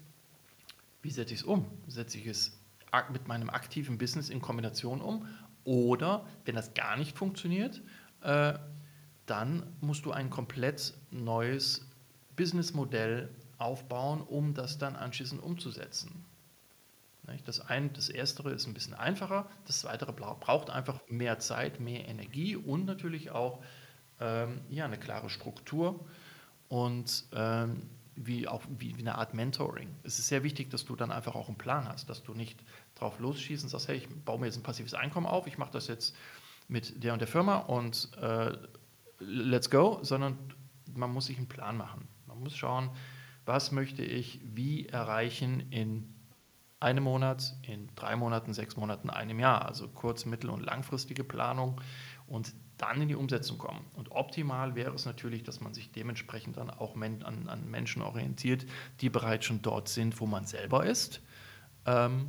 wie 1.03 1.11
setze 1.11 1.35
ich 1.35 1.41
es 1.41 1.47
um? 1.47 1.67
Setze 1.87 2.19
ich 2.19 2.27
es 2.27 2.59
mit 3.13 3.29
meinem 3.29 3.51
aktiven 3.51 3.99
Business 3.99 4.29
in 4.29 4.41
Kombination 4.41 5.01
um? 5.01 5.27
Oder 5.65 6.27
wenn 6.45 6.55
das 6.55 6.75
gar 6.75 6.97
nicht 6.97 7.17
funktioniert, 7.17 7.83
äh, 8.23 8.55
dann 9.27 9.63
musst 9.81 10.05
du 10.05 10.13
ein 10.13 10.31
komplett 10.31 10.95
neues 11.11 11.87
Businessmodell 12.37 13.29
aufbauen, 13.59 14.23
um 14.23 14.55
das 14.55 14.79
dann 14.79 14.97
anschließend 14.97 15.43
umzusetzen. 15.43 16.25
Das, 17.45 17.61
ein, 17.61 17.93
das 17.93 18.09
Erstere 18.09 18.51
ist 18.51 18.67
ein 18.67 18.75
bisschen 18.75 18.95
einfacher, 18.95 19.49
das 19.67 19.81
Zweite 19.81 20.05
braucht 20.07 20.71
einfach 20.71 21.01
mehr 21.09 21.39
Zeit, 21.39 21.79
mehr 21.79 22.09
Energie 22.09 22.57
und 22.57 22.87
natürlich 22.87 23.31
auch 23.31 23.63
ähm, 24.19 24.61
ja, 24.69 24.85
eine 24.85 24.99
klare 24.99 25.31
Struktur 25.31 26.05
und 26.69 27.25
ähm, 27.33 27.83
wie 28.27 28.47
auch 28.47 28.63
wie, 28.69 28.97
wie, 28.97 29.01
eine 29.01 29.17
Art 29.17 29.35
Mentoring. 29.35 29.89
Es 30.03 30.19
ist 30.19 30.29
sehr 30.29 30.43
wichtig, 30.43 30.71
dass 30.71 30.85
du 30.85 30.97
dann 30.97 31.11
einfach 31.11 31.35
auch 31.35 31.49
einen 31.49 31.59
Plan 31.59 31.89
hast, 31.89 32.09
dass 32.11 32.23
du 32.23 32.35
nicht 32.35 32.63
drauf 32.95 33.19
losschießt 33.19 33.63
und 33.63 33.71
sagst, 33.71 33.89
hey, 33.89 33.97
ich 33.97 34.09
baue 34.25 34.39
mir 34.39 34.47
jetzt 34.47 34.57
ein 34.57 34.63
passives 34.63 34.95
Einkommen 34.95 35.27
auf, 35.27 35.47
ich 35.47 35.59
mache 35.59 35.73
das 35.73 35.89
jetzt 35.89 36.15
mit 36.69 37.03
der 37.03 37.13
und 37.15 37.21
der 37.21 37.29
Firma 37.29 37.57
und 37.57 38.11
äh, 38.21 38.57
let's 39.19 39.71
go, 39.71 39.99
sondern 40.03 40.39
man 40.95 41.13
muss 41.13 41.27
sich 41.27 41.39
einen 41.39 41.49
Plan 41.49 41.77
machen. 41.77 42.09
Man 42.27 42.41
muss 42.41 42.57
schauen, 42.57 42.91
was 43.47 43.73
möchte 43.73 44.03
ich 44.03 44.41
wie 44.45 44.87
erreichen 44.87 45.71
in 45.71 46.15
einem 46.81 47.05
Monat, 47.05 47.55
in 47.63 47.89
drei 47.95 48.17
Monaten, 48.17 48.55
sechs 48.55 48.77
Monaten, 48.77 49.11
einem 49.11 49.39
Jahr. 49.39 49.67
Also 49.67 49.89
kurz-, 49.89 50.25
mittel- 50.25 50.51
und 50.51 50.63
langfristige 50.63 51.25
Planung 51.25 51.81
und 52.31 52.55
dann 52.79 53.03
in 53.03 53.09
die 53.09 53.15
Umsetzung 53.15 53.59
kommen. 53.59 53.85
Und 53.95 54.13
optimal 54.13 54.75
wäre 54.75 54.95
es 54.95 55.05
natürlich, 55.05 55.43
dass 55.43 55.61
man 55.61 55.75
sich 55.75 55.93
dementsprechend 55.93 56.57
dann 56.57 56.71
auch 56.71 56.95
an, 56.97 57.49
an 57.49 57.71
Menschen 57.71 58.01
orientiert, 58.01 58.65
die 59.01 59.11
bereits 59.11 59.45
schon 59.45 59.61
dort 59.61 59.89
sind, 59.89 60.19
wo 60.21 60.27
man 60.27 60.47
selber 60.47 60.87
ist. 60.87 61.21
Ähm, 61.85 62.29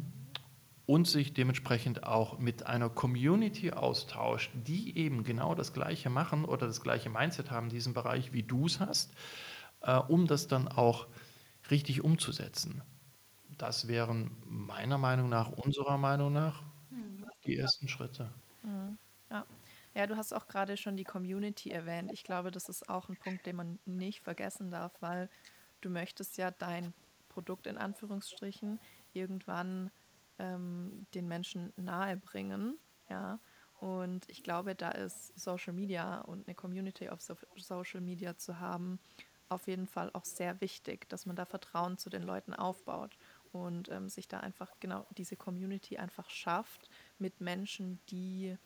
und 0.88 1.08
sich 1.08 1.34
dementsprechend 1.34 2.04
auch 2.04 2.40
mit 2.40 2.66
einer 2.66 2.90
Community 2.90 3.72
austauscht, 3.72 4.52
die 4.54 4.98
eben 4.98 5.24
genau 5.24 5.56
das 5.56 5.72
Gleiche 5.72 6.10
machen 6.10 6.44
oder 6.44 6.68
das 6.68 6.82
gleiche 6.82 7.10
Mindset 7.10 7.50
haben 7.50 7.68
in 7.68 7.76
diesem 7.76 7.94
Bereich, 7.94 8.34
wie 8.34 8.44
du 8.44 8.66
es 8.66 8.82
hast, 8.82 9.14
äh, 9.82 9.96
um 9.96 10.28
das 10.28 10.48
dann 10.48 10.68
auch 10.68 11.08
richtig 11.70 12.04
umzusetzen. 12.04 12.82
Das 13.58 13.88
wären 13.88 14.32
meiner 14.44 14.98
Meinung 14.98 15.30
nach, 15.30 15.50
unserer 15.52 15.98
Meinung 15.98 16.34
nach, 16.34 16.64
hm. 16.90 17.26
die 17.46 17.56
ersten 17.56 17.88
Schritte. 17.88 18.32
Hm. 18.64 18.98
Ja. 19.94 20.08
Du 20.08 20.18
hast 20.18 20.34
auch 20.34 20.48
gerade 20.48 20.78
schon 20.78 20.98
die 20.98 21.04
Community 21.04 21.72
erwähnt. 21.72 22.12
Ich 22.14 22.24
glaube, 22.24 22.52
das 22.52 22.70
ist 22.70 22.90
auch 22.90 23.10
ein 23.10 23.18
Punkt, 23.18 23.46
den 23.46 23.56
man 23.56 23.80
nicht 23.86 24.22
vergessen 24.22 24.72
darf, 24.72 24.94
weil 25.02 25.30
du 25.82 25.90
möchtest 25.90 26.38
ja 26.38 26.52
dein 26.52 26.94
Produkt 27.30 27.68
in 27.68 27.78
Anführungsstrichen 27.78 28.80
irgendwann 29.14 29.92
ähm, 30.40 31.06
den 31.14 31.28
Menschen 31.28 31.74
nahebringen. 31.76 32.78
Ja. 33.10 33.40
Und 33.80 34.30
ich 34.30 34.44
glaube, 34.44 34.76
da 34.76 34.92
ist 34.92 35.38
Social 35.40 35.74
Media 35.74 36.22
und 36.22 36.48
eine 36.48 36.56
Community 36.56 37.10
auf 37.10 37.22
so 37.22 37.36
Social 37.58 38.02
Media 38.02 38.38
zu 38.38 38.60
haben, 38.60 39.00
auf 39.50 39.68
jeden 39.68 39.88
Fall 39.88 40.10
auch 40.14 40.24
sehr 40.24 40.62
wichtig, 40.62 41.10
dass 41.10 41.26
man 41.26 41.36
da 41.36 41.46
Vertrauen 41.46 41.98
zu 41.98 42.10
den 42.10 42.24
Leuten 42.24 42.54
aufbaut 42.54 43.18
und 43.52 43.90
ähm, 43.90 44.08
sich 44.08 44.28
da 44.28 44.40
einfach 44.40 44.72
genau 44.80 45.06
diese 45.18 45.36
Community 45.36 45.98
einfach 45.98 46.30
schafft 46.30 46.90
mit 47.18 47.42
Menschen, 47.42 48.00
die 48.10 48.58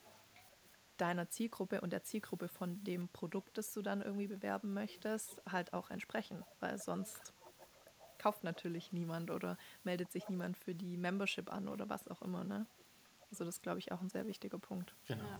deiner 0.97 1.29
Zielgruppe 1.29 1.81
und 1.81 1.91
der 1.91 2.03
Zielgruppe 2.03 2.47
von 2.47 2.83
dem 2.83 3.09
Produkt, 3.09 3.57
das 3.57 3.73
du 3.73 3.81
dann 3.81 4.01
irgendwie 4.01 4.27
bewerben 4.27 4.73
möchtest, 4.73 5.41
halt 5.49 5.73
auch 5.73 5.89
entsprechen, 5.89 6.43
weil 6.59 6.77
sonst 6.77 7.33
kauft 8.17 8.43
natürlich 8.43 8.91
niemand 8.91 9.29
oder 9.29 9.57
meldet 9.83 10.11
sich 10.11 10.29
niemand 10.29 10.57
für 10.57 10.73
die 10.73 10.97
Membership 10.97 11.51
an 11.51 11.67
oder 11.67 11.89
was 11.89 12.07
auch 12.07 12.21
immer. 12.21 12.43
Ne? 12.43 12.65
Also 13.31 13.45
das 13.45 13.55
ist, 13.55 13.63
glaube 13.63 13.79
ich, 13.79 13.91
auch 13.91 14.01
ein 14.01 14.09
sehr 14.09 14.25
wichtiger 14.27 14.57
Punkt. 14.57 14.95
Genau. 15.07 15.23
Ja, 15.23 15.39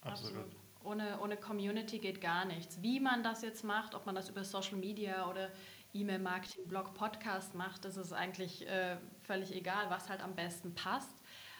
absolut. 0.00 0.36
absolut. 0.36 0.56
Ohne, 0.82 1.20
ohne 1.20 1.36
Community 1.36 1.98
geht 1.98 2.20
gar 2.20 2.44
nichts. 2.44 2.80
Wie 2.80 3.00
man 3.00 3.22
das 3.24 3.42
jetzt 3.42 3.64
macht, 3.64 3.94
ob 3.94 4.06
man 4.06 4.14
das 4.14 4.28
über 4.28 4.44
Social 4.44 4.76
Media 4.76 5.28
oder 5.28 5.50
E-Mail-Marketing, 5.92 6.68
Blog, 6.68 6.94
Podcast 6.94 7.54
macht, 7.54 7.84
das 7.84 7.96
ist 7.96 8.12
eigentlich 8.12 8.68
äh, 8.68 8.96
völlig 9.22 9.54
egal, 9.54 9.90
was 9.90 10.08
halt 10.08 10.22
am 10.22 10.34
besten 10.34 10.74
passt. 10.74 11.16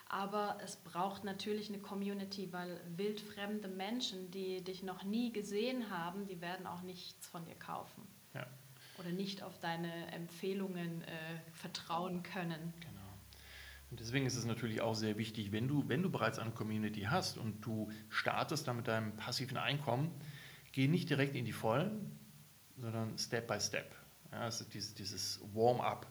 Aber 0.08 0.58
es 0.62 0.76
braucht 0.76 1.24
natürlich 1.24 1.68
eine 1.68 1.78
Community, 1.78 2.52
weil 2.52 2.80
wildfremde 2.96 3.68
Menschen, 3.68 4.30
die 4.30 4.62
dich 4.62 4.82
noch 4.82 5.02
nie 5.02 5.32
gesehen 5.32 5.90
haben, 5.90 6.26
die 6.26 6.40
werden 6.40 6.66
auch 6.66 6.82
nichts 6.82 7.26
von 7.26 7.44
dir 7.44 7.56
kaufen. 7.56 8.06
Ja. 8.32 8.46
Oder 8.98 9.10
nicht 9.10 9.42
auf 9.42 9.58
deine 9.58 10.12
Empfehlungen 10.12 11.02
äh, 11.02 11.10
vertrauen 11.52 12.22
können. 12.22 12.72
Genau. 12.80 12.96
Und 13.90 14.00
deswegen 14.00 14.26
ist 14.26 14.36
es 14.36 14.44
natürlich 14.44 14.80
auch 14.80 14.94
sehr 14.94 15.18
wichtig, 15.18 15.52
wenn 15.52 15.66
du, 15.68 15.88
wenn 15.88 16.02
du 16.02 16.10
bereits 16.10 16.38
eine 16.38 16.52
Community 16.52 17.02
hast 17.02 17.36
und 17.36 17.64
du 17.64 17.90
startest 18.08 18.68
dann 18.68 18.76
mit 18.76 18.88
deinem 18.88 19.16
passiven 19.16 19.56
Einkommen, 19.56 20.12
geh 20.72 20.86
nicht 20.86 21.10
direkt 21.10 21.34
in 21.34 21.44
die 21.44 21.52
Vollen, 21.52 22.16
sondern 22.76 23.18
Step 23.18 23.48
by 23.48 23.60
Step. 23.60 23.94
Ja, 24.32 24.40
also 24.40 24.64
dieses, 24.64 24.94
dieses 24.94 25.40
Warm-up, 25.52 26.06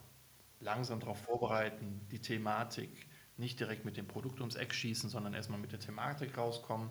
langsam 0.60 1.00
darauf 1.00 1.22
vorbereiten, 1.22 2.02
die 2.12 2.20
Thematik, 2.20 3.08
nicht 3.38 3.60
direkt 3.60 3.86
mit 3.86 3.98
dem 3.98 4.08
Produkt 4.08 4.40
ums 4.40 4.56
Eck 4.56 4.74
schießen, 4.74 5.10
sondern 5.10 5.34
erstmal 5.34 5.60
mit 5.60 5.72
der 5.72 5.80
Thematik 5.80 6.38
rauskommen, 6.38 6.90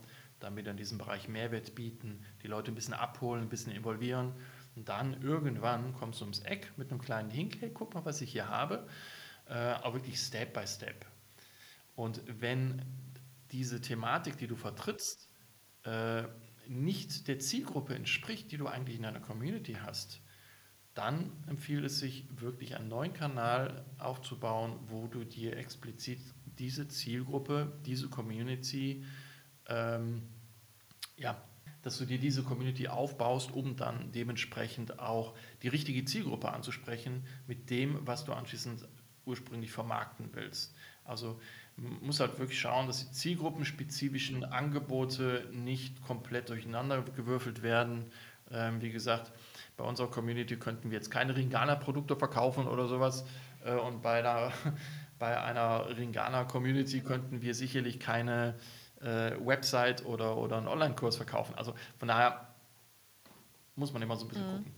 wieder 0.57 0.73
in 0.73 0.77
diesem 0.77 0.99
Bereich 0.99 1.27
Mehrwert 1.27 1.75
bieten, 1.75 2.23
die 2.43 2.49
Leute 2.49 2.71
ein 2.71 2.75
bisschen 2.75 2.93
abholen, 2.93 3.41
ein 3.41 3.49
bisschen 3.49 3.73
involvieren 3.73 4.35
und 4.77 4.89
dann 4.89 5.23
irgendwann 5.23 5.95
kommst 5.95 6.21
du 6.21 6.25
ums 6.25 6.41
Eck 6.41 6.73
mit 6.77 6.91
einem 6.91 7.01
kleinen 7.01 7.31
Hink, 7.31 7.61
hey, 7.61 7.71
guck 7.73 7.95
mal, 7.95 8.05
was 8.05 8.21
ich 8.21 8.33
hier 8.33 8.49
habe, 8.49 8.87
äh, 9.49 9.55
aber 9.55 9.95
wirklich 9.95 10.19
Step 10.19 10.53
by 10.53 10.67
Step. 10.67 11.07
Und 11.97 12.21
wenn 12.27 12.83
diese 13.53 13.81
Thematik, 13.81 14.37
die 14.37 14.47
du 14.47 14.57
vertrittst, 14.57 15.29
äh, 15.85 16.25
nicht 16.67 17.29
der 17.29 17.39
Zielgruppe 17.39 17.95
entspricht, 17.95 18.51
die 18.51 18.57
du 18.57 18.67
eigentlich 18.67 18.97
in 18.97 19.03
deiner 19.03 19.21
Community 19.21 19.75
hast, 19.75 20.21
dann 20.95 21.33
empfiehlt 21.49 21.85
es 21.85 21.99
sich 21.99 22.25
wirklich 22.37 22.77
einen 22.77 22.89
neuen 22.89 23.13
Kanal 23.13 23.85
aufzubauen, 23.99 24.79
wo 24.89 25.07
du 25.09 25.25
dir 25.25 25.57
explizit 25.57 26.21
diese 26.59 26.87
Zielgruppe, 26.87 27.73
diese 27.85 28.09
Community, 28.09 29.05
ähm, 29.69 30.23
ja, 31.17 31.37
dass 31.83 31.99
du 31.99 32.07
dir 32.07 32.19
diese 32.19 32.43
Community 32.43 32.89
aufbaust, 32.89 33.53
um 33.53 33.77
dann 33.77 34.11
dementsprechend 34.13 35.01
auch 35.01 35.35
die 35.63 35.69
richtige 35.69 36.05
Zielgruppe 36.05 36.51
anzusprechen 36.51 37.27
mit 37.47 37.71
dem, 37.71 38.07
was 38.07 38.25
du 38.25 38.33
anschließend 38.33 38.89
ursprünglich 39.27 39.73
vermarkten 39.73 40.31
willst. 40.33 40.75
Also 41.05 41.41
man 41.77 42.01
muss 42.03 42.21
halt 42.21 42.39
wirklich 42.39 42.59
schauen, 42.59 42.87
dass 42.87 43.07
die 43.07 43.13
zielgruppenspezifischen 43.13 44.45
Angebote 44.45 45.49
nicht 45.53 46.03
komplett 46.03 46.49
durcheinander 46.49 47.03
gewürfelt 47.03 47.63
werden. 47.63 48.07
Ähm, 48.51 48.81
wie 48.81 48.91
gesagt, 48.91 49.33
bei 49.77 49.85
unserer 49.85 50.11
Community 50.11 50.57
könnten 50.57 50.91
wir 50.91 50.99
jetzt 50.99 51.11
keine 51.11 51.37
Ringana-Produkte 51.37 52.17
verkaufen 52.17 52.67
oder 52.67 52.87
sowas. 52.87 53.25
Äh, 53.65 53.75
und 53.75 54.03
bei 54.03 54.19
einer, 54.19 54.53
bei 55.19 55.41
einer 55.41 55.97
Ringana-Community 55.97 57.01
könnten 57.01 57.43
wir 57.43 57.55
sicherlich 57.55 58.01
keine 58.01 58.55
äh, 59.01 59.33
Website 59.41 60.05
oder, 60.05 60.37
oder 60.37 60.59
einen 60.59 60.69
Online-Kurs 60.69 61.17
verkaufen. 61.17 61.55
Also 61.57 61.75
von 61.99 62.09
daher 62.09 62.55
muss 63.77 63.93
man 63.93 64.03
immer 64.03 64.17
so 64.17 64.27
ein 64.27 64.29
bisschen 64.29 64.47
mhm. 64.47 64.57
gucken. 64.59 64.75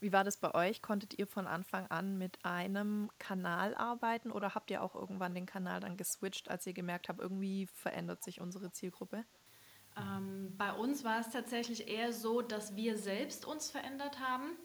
Wie 0.00 0.14
war 0.14 0.24
das 0.24 0.38
bei 0.38 0.54
euch? 0.54 0.80
Konntet 0.80 1.18
ihr 1.18 1.26
von 1.26 1.46
Anfang 1.46 1.86
an 1.88 2.16
mit 2.16 2.42
einem 2.42 3.10
Kanal 3.18 3.74
arbeiten 3.74 4.30
oder 4.30 4.54
habt 4.54 4.70
ihr 4.70 4.82
auch 4.82 4.94
irgendwann 4.94 5.34
den 5.34 5.44
Kanal 5.44 5.80
dann 5.80 5.98
geswitcht, 5.98 6.50
als 6.50 6.66
ihr 6.66 6.72
gemerkt 6.72 7.10
habt, 7.10 7.20
irgendwie 7.20 7.66
verändert 7.66 8.24
sich 8.24 8.40
unsere 8.40 8.72
Zielgruppe? 8.72 9.24
Ähm, 9.96 10.54
bei 10.56 10.72
uns 10.72 11.04
war 11.04 11.20
es 11.20 11.30
tatsächlich 11.30 11.88
eher 11.88 12.12
so, 12.12 12.42
dass 12.42 12.76
wir 12.76 12.96
selbst 12.96 13.44
uns 13.44 13.70
verändert 13.70 14.20
haben. 14.20 14.56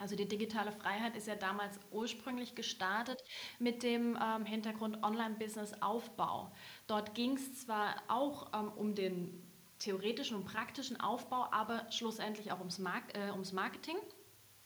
Also 0.00 0.14
die 0.14 0.28
digitale 0.28 0.70
Freiheit 0.70 1.16
ist 1.16 1.26
ja 1.26 1.34
damals 1.34 1.78
ursprünglich 1.90 2.54
gestartet 2.54 3.22
mit 3.58 3.82
dem 3.82 4.16
ähm, 4.22 4.44
Hintergrund 4.44 5.02
Online-Business-Aufbau. 5.02 6.52
Dort 6.86 7.14
ging 7.14 7.36
es 7.36 7.66
zwar 7.66 7.96
auch 8.06 8.52
ähm, 8.54 8.72
um 8.76 8.94
den 8.94 9.42
theoretischen 9.78 10.36
und 10.36 10.44
praktischen 10.44 11.00
Aufbau, 11.00 11.48
aber 11.50 11.90
schlussendlich 11.90 12.52
auch 12.52 12.58
ums, 12.58 12.78
Mark 12.78 13.16
äh, 13.16 13.30
ums 13.30 13.52
Marketing, 13.52 13.96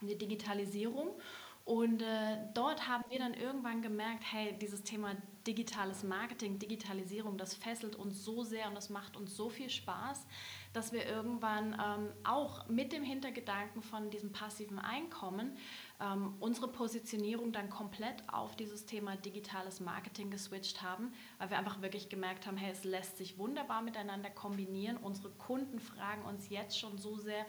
die 0.00 0.16
Digitalisierung. 0.16 1.18
Und 1.64 2.02
äh, 2.02 2.38
dort 2.54 2.88
haben 2.88 3.04
wir 3.08 3.20
dann 3.20 3.34
irgendwann 3.34 3.82
gemerkt, 3.82 4.24
hey, 4.30 4.56
dieses 4.58 4.82
Thema 4.82 5.14
digitales 5.46 6.02
Marketing, 6.02 6.58
Digitalisierung, 6.58 7.38
das 7.38 7.54
fesselt 7.54 7.96
uns 7.96 8.24
so 8.24 8.42
sehr 8.42 8.68
und 8.68 8.74
das 8.74 8.90
macht 8.90 9.16
uns 9.16 9.36
so 9.36 9.48
viel 9.48 9.70
Spaß, 9.70 10.26
dass 10.72 10.92
wir 10.92 11.06
irgendwann 11.06 11.74
ähm, 11.74 12.08
auch 12.24 12.68
mit 12.68 12.92
dem 12.92 13.02
Hintergedanken 13.04 13.82
von 13.82 14.10
diesem 14.10 14.32
passiven 14.32 14.78
Einkommen 14.78 15.56
ähm, 16.00 16.34
unsere 16.40 16.68
Positionierung 16.68 17.52
dann 17.52 17.70
komplett 17.70 18.28
auf 18.28 18.56
dieses 18.56 18.86
Thema 18.86 19.16
digitales 19.16 19.80
Marketing 19.80 20.30
geswitcht 20.30 20.82
haben, 20.82 21.12
weil 21.38 21.50
wir 21.50 21.58
einfach 21.58 21.80
wirklich 21.80 22.08
gemerkt 22.08 22.46
haben, 22.46 22.56
hey, 22.56 22.72
es 22.72 22.84
lässt 22.84 23.18
sich 23.18 23.38
wunderbar 23.38 23.82
miteinander 23.82 24.30
kombinieren. 24.30 24.96
Unsere 24.96 25.30
Kunden 25.30 25.78
fragen 25.78 26.24
uns 26.24 26.48
jetzt 26.48 26.78
schon 26.78 26.98
so 26.98 27.16
sehr, 27.16 27.46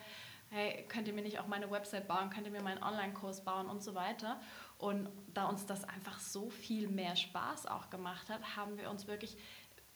hey, 0.53 0.85
könnt 0.87 1.07
ihr 1.07 1.13
mir 1.13 1.23
nicht 1.23 1.39
auch 1.39 1.47
meine 1.47 1.69
Website 1.71 2.07
bauen, 2.07 2.29
könnt 2.29 2.45
ihr 2.45 2.51
mir 2.51 2.61
meinen 2.61 2.83
Online-Kurs 2.83 3.43
bauen 3.43 3.67
und 3.67 3.81
so 3.81 3.95
weiter. 3.95 4.39
Und 4.77 5.09
da 5.33 5.45
uns 5.45 5.65
das 5.65 5.83
einfach 5.83 6.19
so 6.19 6.49
viel 6.49 6.87
mehr 6.87 7.15
Spaß 7.15 7.65
auch 7.65 7.89
gemacht 7.89 8.29
hat, 8.29 8.55
haben 8.55 8.77
wir 8.77 8.89
uns 8.91 9.07
wirklich 9.07 9.35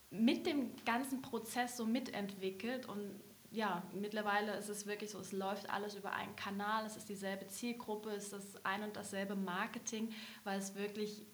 mit 0.09 0.47
dem 0.47 0.75
ganzen 0.83 1.21
Prozess 1.21 1.77
so 1.77 1.85
mitentwickelt 1.85 2.87
und 2.87 3.21
ja, 3.51 3.83
mittlerweile 3.93 4.55
ist 4.55 4.69
es 4.69 4.87
wirklich 4.87 5.11
so, 5.11 5.19
es 5.19 5.31
läuft 5.31 5.69
alles 5.69 5.95
über 5.95 6.11
einen 6.11 6.35
Kanal, 6.35 6.85
es 6.85 6.97
ist 6.97 7.07
dieselbe 7.07 7.47
Zielgruppe, 7.47 8.09
es 8.09 8.33
ist 8.33 8.65
ein 8.65 8.83
und 8.83 8.95
dasselbe 8.95 9.35
Marketing, 9.35 10.13
weil 10.43 10.59
es 10.59 10.75
wirklich 10.75 11.25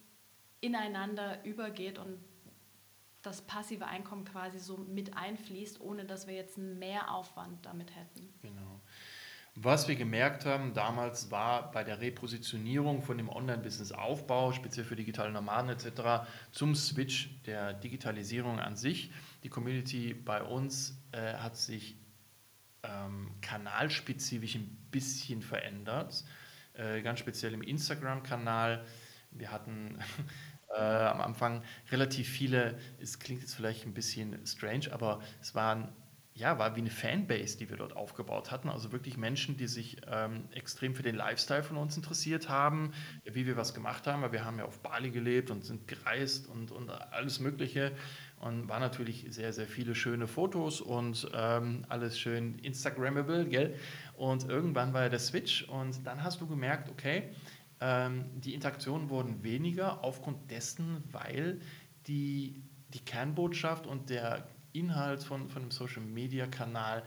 ineinander 0.60 1.44
übergeht 1.44 1.98
und 1.98 2.20
das 3.22 3.42
passive 3.42 3.88
Einkommen 3.88 4.26
quasi 4.26 4.60
so 4.60 4.78
mit 4.78 5.16
einfließt, 5.16 5.82
ohne 5.82 6.06
dass 6.06 6.28
wir 6.28 6.36
jetzt 6.36 6.58
einen 6.58 6.78
Mehraufwand 6.78 7.66
damit 7.66 7.96
hätten. 7.96 8.34
Genau. 8.42 8.73
Was 9.56 9.88
wir 9.88 9.96
gemerkt 9.96 10.46
haben 10.46 10.74
damals 10.74 11.30
war 11.30 11.72
bei 11.72 11.84
der 11.84 12.02
Repositionierung 12.02 13.04
von 13.04 13.18
dem 13.20 13.30
Online-Business-Aufbau, 13.30 14.52
speziell 14.52 14.84
für 14.84 14.96
digitale 14.96 15.32
Nomaden 15.32 15.70
etc., 15.70 16.28
zum 16.52 16.74
Switch 16.74 17.30
der 17.46 17.74
Digitalisierung 17.74 18.60
an 18.60 18.76
sich. 18.76 19.12
Die 19.44 19.50
Community 19.50 20.16
bei 20.16 20.42
uns 20.42 20.98
äh, 21.12 21.36
hat 21.36 21.56
sich 21.56 21.98
ähm, 22.82 23.30
kanalspezifisch 23.42 24.56
ein 24.56 24.76
bisschen 24.90 25.44
verändert, 25.44 26.26
äh, 26.74 27.04
ganz 27.04 27.20
speziell 27.20 27.54
im 27.54 27.62
Instagram-Kanal. 27.62 28.84
Wir 29.30 29.52
hatten 29.52 30.00
äh, 30.76 30.82
am 30.82 31.22
Anfang 31.22 31.64
relativ 31.92 32.28
viele, 32.28 32.80
es 33.00 33.20
klingt 33.20 33.42
jetzt 33.42 33.54
vielleicht 33.54 33.86
ein 33.86 33.94
bisschen 33.94 34.48
strange, 34.48 34.92
aber 34.92 35.22
es 35.42 35.54
waren 35.54 35.90
ja, 36.36 36.58
war 36.58 36.76
wie 36.76 36.80
eine 36.80 36.90
Fanbase, 36.90 37.58
die 37.58 37.70
wir 37.70 37.78
dort 37.78 37.96
aufgebaut 37.96 38.50
hatten. 38.50 38.70
Also 38.70 38.92
wirklich 38.92 39.18
Menschen, 39.18 39.56
die 39.56 39.68
sich 39.68 39.98
ähm, 40.08 40.46
extrem 40.52 40.96
für 40.96 41.04
den 41.04 41.16
Lifestyle 41.16 41.62
von 41.62 41.78
uns 41.78 41.96
interessiert 41.96 42.50
haben, 42.50 42.92
wie 43.24 43.46
wir 43.46 43.56
was 43.56 43.74
gemacht 43.76 44.08
haben, 44.08 44.24
weil 44.24 44.32
wir 44.32 44.44
haben 44.44 44.58
ja 44.58 44.66
auf 44.66 44.80
Bali 44.80 45.12
gelebt 45.12 45.52
und 45.52 45.64
sind 45.64 45.88
gereist 45.88 46.48
und, 46.48 46.72
und 46.72 46.90
alles 46.90 47.40
Mögliche. 47.40 47.92
Und 48.40 48.68
waren 48.68 48.82
natürlich 48.82 49.28
sehr, 49.30 49.54
sehr 49.54 49.68
viele 49.68 49.96
schöne 49.96 50.28
Fotos 50.28 50.82
und 50.82 51.30
ähm, 51.34 51.86
alles 51.88 52.20
schön 52.20 52.60
Instagrammable, 52.60 53.46
gell? 53.48 53.76
Und 54.18 54.50
irgendwann 54.50 54.92
war 54.92 55.04
ja 55.04 55.10
der 55.10 55.20
Switch 55.20 55.64
und 55.70 56.06
dann 56.06 56.24
hast 56.24 56.42
du 56.42 56.48
gemerkt, 56.48 56.90
okay, 56.90 57.30
ähm, 57.80 58.26
die 58.42 58.54
Interaktionen 58.54 59.10
wurden 59.10 59.44
weniger 59.44 60.04
aufgrund 60.04 60.52
dessen, 60.52 61.04
weil 61.12 61.62
die, 62.08 62.64
die 62.94 63.06
Kernbotschaft 63.06 63.88
und 63.88 64.10
der 64.10 64.46
Inhalt 64.74 65.24
von, 65.24 65.50
von 65.50 65.64
dem 65.64 65.72
Social-Media-Kanal 65.72 67.04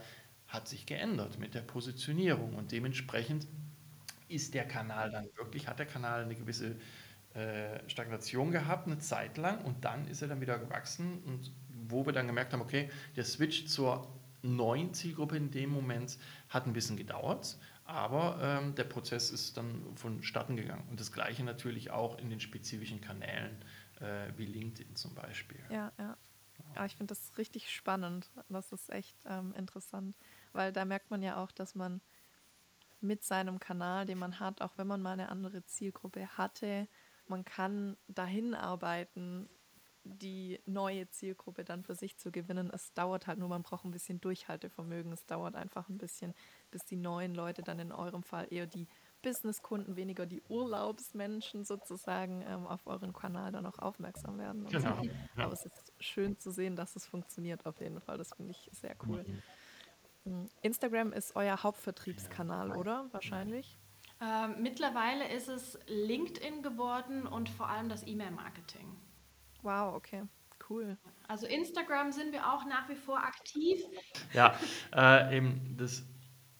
hat 0.47 0.67
sich 0.67 0.85
geändert 0.85 1.37
mit 1.39 1.53
der 1.53 1.61
Positionierung 1.61 2.55
und 2.55 2.71
dementsprechend 2.71 3.47
ist 4.29 4.53
der 4.53 4.67
Kanal 4.67 5.11
dann 5.11 5.29
wirklich, 5.35 5.67
hat 5.67 5.79
der 5.79 5.85
Kanal 5.85 6.23
eine 6.23 6.35
gewisse 6.35 6.75
äh, 7.33 7.87
Stagnation 7.87 8.51
gehabt, 8.51 8.87
eine 8.87 8.99
Zeit 8.99 9.37
lang 9.37 9.63
und 9.63 9.85
dann 9.85 10.07
ist 10.07 10.21
er 10.21 10.27
dann 10.27 10.41
wieder 10.41 10.57
gewachsen 10.57 11.21
und 11.23 11.51
wo 11.89 12.05
wir 12.05 12.13
dann 12.13 12.27
gemerkt 12.27 12.53
haben, 12.53 12.61
okay, 12.61 12.89
der 13.15 13.23
Switch 13.23 13.67
zur 13.67 14.07
neuen 14.41 14.93
Zielgruppe 14.93 15.37
in 15.37 15.51
dem 15.51 15.69
Moment 15.69 16.17
hat 16.49 16.65
ein 16.65 16.73
bisschen 16.73 16.97
gedauert, 16.97 17.57
aber 17.85 18.39
ähm, 18.41 18.75
der 18.75 18.83
Prozess 18.85 19.31
ist 19.31 19.57
dann 19.57 19.95
vonstatten 19.95 20.55
gegangen 20.55 20.83
und 20.89 20.99
das 20.99 21.11
gleiche 21.11 21.43
natürlich 21.43 21.91
auch 21.91 22.17
in 22.17 22.29
den 22.29 22.39
spezifischen 22.39 23.01
Kanälen 23.01 23.57
äh, 23.99 24.31
wie 24.37 24.45
LinkedIn 24.45 24.95
zum 24.95 25.13
Beispiel. 25.15 25.59
Ja, 25.69 25.91
ja. 25.97 26.17
Ja, 26.77 26.85
ich 26.85 26.95
finde 26.95 27.15
das 27.15 27.35
richtig 27.39 27.71
spannend. 27.71 28.29
Das 28.49 28.71
ist 28.71 28.91
echt 28.91 29.17
ähm, 29.25 29.51
interessant, 29.57 30.15
weil 30.53 30.71
da 30.71 30.85
merkt 30.85 31.09
man 31.09 31.23
ja 31.23 31.43
auch, 31.43 31.51
dass 31.51 31.73
man 31.73 32.01
mit 33.01 33.23
seinem 33.23 33.59
Kanal, 33.59 34.05
den 34.05 34.19
man 34.19 34.39
hat, 34.39 34.61
auch 34.61 34.77
wenn 34.77 34.85
man 34.85 35.01
mal 35.01 35.13
eine 35.13 35.29
andere 35.29 35.65
Zielgruppe 35.65 36.27
hatte, 36.37 36.87
man 37.27 37.43
kann 37.43 37.97
dahin 38.07 38.53
arbeiten, 38.53 39.49
die 40.03 40.59
neue 40.67 41.09
Zielgruppe 41.09 41.63
dann 41.65 41.83
für 41.83 41.95
sich 41.95 42.17
zu 42.17 42.31
gewinnen. 42.31 42.69
Es 42.71 42.93
dauert 42.93 43.25
halt 43.25 43.39
nur, 43.39 43.49
man 43.49 43.63
braucht 43.63 43.83
ein 43.83 43.91
bisschen 43.91 44.21
Durchhaltevermögen. 44.21 45.11
Es 45.11 45.25
dauert 45.25 45.55
einfach 45.55 45.89
ein 45.89 45.97
bisschen, 45.97 46.35
bis 46.69 46.85
die 46.85 46.95
neuen 46.95 47.33
Leute 47.33 47.63
dann 47.63 47.79
in 47.79 47.91
eurem 47.91 48.21
Fall 48.21 48.47
eher 48.51 48.67
die 48.67 48.87
Businesskunden, 49.21 49.95
weniger 49.95 50.25
die 50.25 50.41
Urlaubsmenschen 50.47 51.63
sozusagen 51.63 52.43
ähm, 52.47 52.67
auf 52.67 52.85
euren 52.87 53.13
Kanal 53.13 53.51
dann 53.51 53.65
auch 53.65 53.79
aufmerksam 53.79 54.37
werden. 54.37 54.65
Genau. 54.67 54.95
So. 54.95 55.09
Ja. 55.09 55.45
Aber 55.45 55.53
es 55.53 55.65
ist 55.65 55.93
schön 55.99 56.37
zu 56.37 56.51
sehen, 56.51 56.75
dass 56.75 56.95
es 56.95 57.05
funktioniert 57.05 57.65
auf 57.65 57.79
jeden 57.79 57.99
Fall. 57.99 58.17
Das 58.17 58.33
finde 58.33 58.51
ich 58.51 58.69
sehr 58.73 58.95
cool. 59.07 59.25
Mm, 60.25 60.45
Instagram 60.61 61.13
ist 61.13 61.35
euer 61.35 61.61
Hauptvertriebskanal, 61.63 62.75
oder? 62.75 63.07
Wahrscheinlich? 63.11 63.79
Ähm, 64.19 64.55
mittlerweile 64.61 65.27
ist 65.31 65.47
es 65.47 65.77
LinkedIn 65.87 66.63
geworden 66.63 67.27
und 67.27 67.49
vor 67.49 67.69
allem 67.69 67.89
das 67.89 68.05
E-Mail-Marketing. 68.05 68.95
Wow, 69.61 69.95
okay. 69.95 70.23
Cool. 70.69 70.97
Also 71.27 71.45
Instagram 71.45 72.11
sind 72.11 72.33
wir 72.33 72.51
auch 72.51 72.65
nach 72.65 72.89
wie 72.89 72.95
vor 72.95 73.19
aktiv. 73.19 73.79
Ja, 74.33 74.57
äh, 74.93 75.37
eben 75.37 75.75
das 75.77 76.03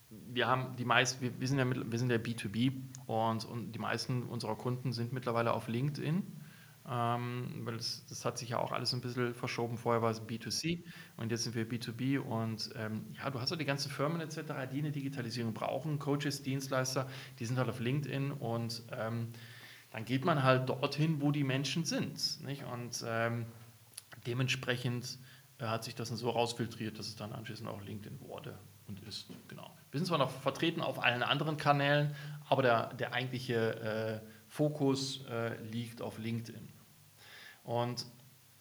wir 0.10 0.48
haben 0.48 0.76
die 0.78 0.86
meisten, 0.86 1.22
wir, 1.22 1.40
wir, 1.40 1.48
sind 1.48 1.60
ja 1.60 1.66
wir 1.70 2.00
sind 2.00 2.10
ja 2.10 2.18
B2B 2.18 2.74
und, 3.08 3.46
und 3.46 3.72
die 3.74 3.80
meisten 3.80 4.24
unserer 4.24 4.56
Kunden 4.56 4.94
sind 4.94 5.14
mittlerweile 5.14 5.54
auf 5.54 5.68
LinkedIn. 5.68 6.24
Ähm, 6.90 7.64
weil 7.66 7.76
das, 7.76 8.06
das, 8.08 8.24
hat 8.24 8.38
sich 8.38 8.50
ja 8.50 8.60
auch 8.60 8.72
alles 8.72 8.94
ein 8.94 9.02
bisschen 9.02 9.34
verschoben. 9.34 9.78
Vorher 9.78 10.02
war 10.02 10.10
es 10.10 10.22
B2C 10.22 10.86
und 11.18 11.32
jetzt 11.32 11.44
sind 11.44 11.54
wir 11.54 11.68
B2B 11.68 12.18
und 12.18 12.70
ähm, 12.78 13.08
ja, 13.18 13.30
du 13.30 13.42
hast 13.42 13.50
ja 13.50 13.58
die 13.58 13.66
ganzen 13.66 13.92
Firmen 13.92 14.22
etc., 14.22 14.54
die 14.72 14.80
eine 14.80 14.92
Digitalisierung 14.92 15.54
brauchen, 15.54 16.00
Coaches, 16.00 16.44
Dienstleister, 16.44 17.10
die 17.40 17.46
sind 17.46 17.58
halt 17.58 17.68
auf 17.68 17.82
LinkedIn 17.82 18.32
und 18.32 18.84
ähm, 18.98 19.28
dann 19.92 20.06
geht 20.06 20.24
man 20.24 20.44
halt 20.44 20.70
dorthin, 20.70 21.22
wo 21.22 21.32
die 21.32 21.44
Menschen 21.44 21.84
sind. 21.84 22.42
Nicht? 22.46 22.64
Und 22.64 23.04
ähm, 23.06 23.48
dementsprechend 24.26 25.20
äh, 25.60 25.66
hat 25.66 25.84
sich 25.84 25.94
das 25.94 26.08
dann 26.08 26.18
so 26.18 26.30
rausfiltriert, 26.30 26.98
dass 26.98 27.08
es 27.08 27.18
dann 27.18 27.34
anschließend 27.34 27.68
auch 27.68 27.82
LinkedIn 27.82 28.22
wurde 28.22 28.58
und 28.88 29.02
ist. 29.04 29.28
Genau. 29.48 29.76
Wir 29.92 30.00
sind 30.00 30.08
zwar 30.08 30.18
noch 30.18 30.32
vertreten 30.32 30.82
auf 30.82 31.04
allen 31.04 31.24
anderen 31.24 31.58
Kanälen, 31.58 32.16
aber 32.50 32.62
der, 32.62 32.94
der 32.94 33.14
eigentliche 33.14 34.22
äh, 34.24 34.28
Fokus 34.48 35.26
äh, 35.26 35.62
liegt 35.64 36.02
auf 36.02 36.18
LinkedIn. 36.18 36.70
Und 37.64 38.06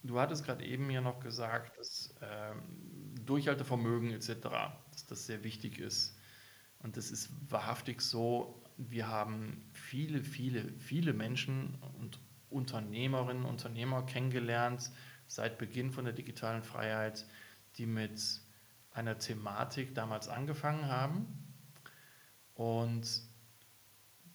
du 0.03 0.19
hattest 0.19 0.45
gerade 0.45 0.65
eben 0.65 0.91
ja 0.91 1.01
noch 1.01 1.21
gesagt, 1.21 1.79
dass 1.79 2.15
ähm, 2.23 2.63
Durchhaltevermögen 3.25 4.13
etc., 4.13 4.35
dass 4.93 5.07
das 5.07 5.27
sehr 5.27 5.45
wichtig 5.45 5.79
ist. 5.79 6.17
Und 6.81 6.97
das 6.97 7.11
ist 7.11 7.31
wahrhaftig 7.51 8.01
so. 8.01 8.63
Wir 8.77 9.09
haben 9.09 9.65
viele, 9.73 10.23
viele, 10.23 10.73
viele 10.79 11.13
Menschen 11.13 11.79
und 11.99 12.19
Unternehmerinnen 12.51 13.45
Unternehmer 13.45 14.05
kennengelernt 14.05 14.91
seit 15.27 15.59
Beginn 15.59 15.91
von 15.91 16.05
der 16.05 16.15
digitalen 16.15 16.63
Freiheit, 16.63 17.27
die 17.79 17.87
mit 17.87 18.41
einer 18.97 19.19
Thematik 19.19 19.95
damals 19.95 20.29
angefangen 20.29 20.89
haben 20.89 21.27
und 22.55 23.23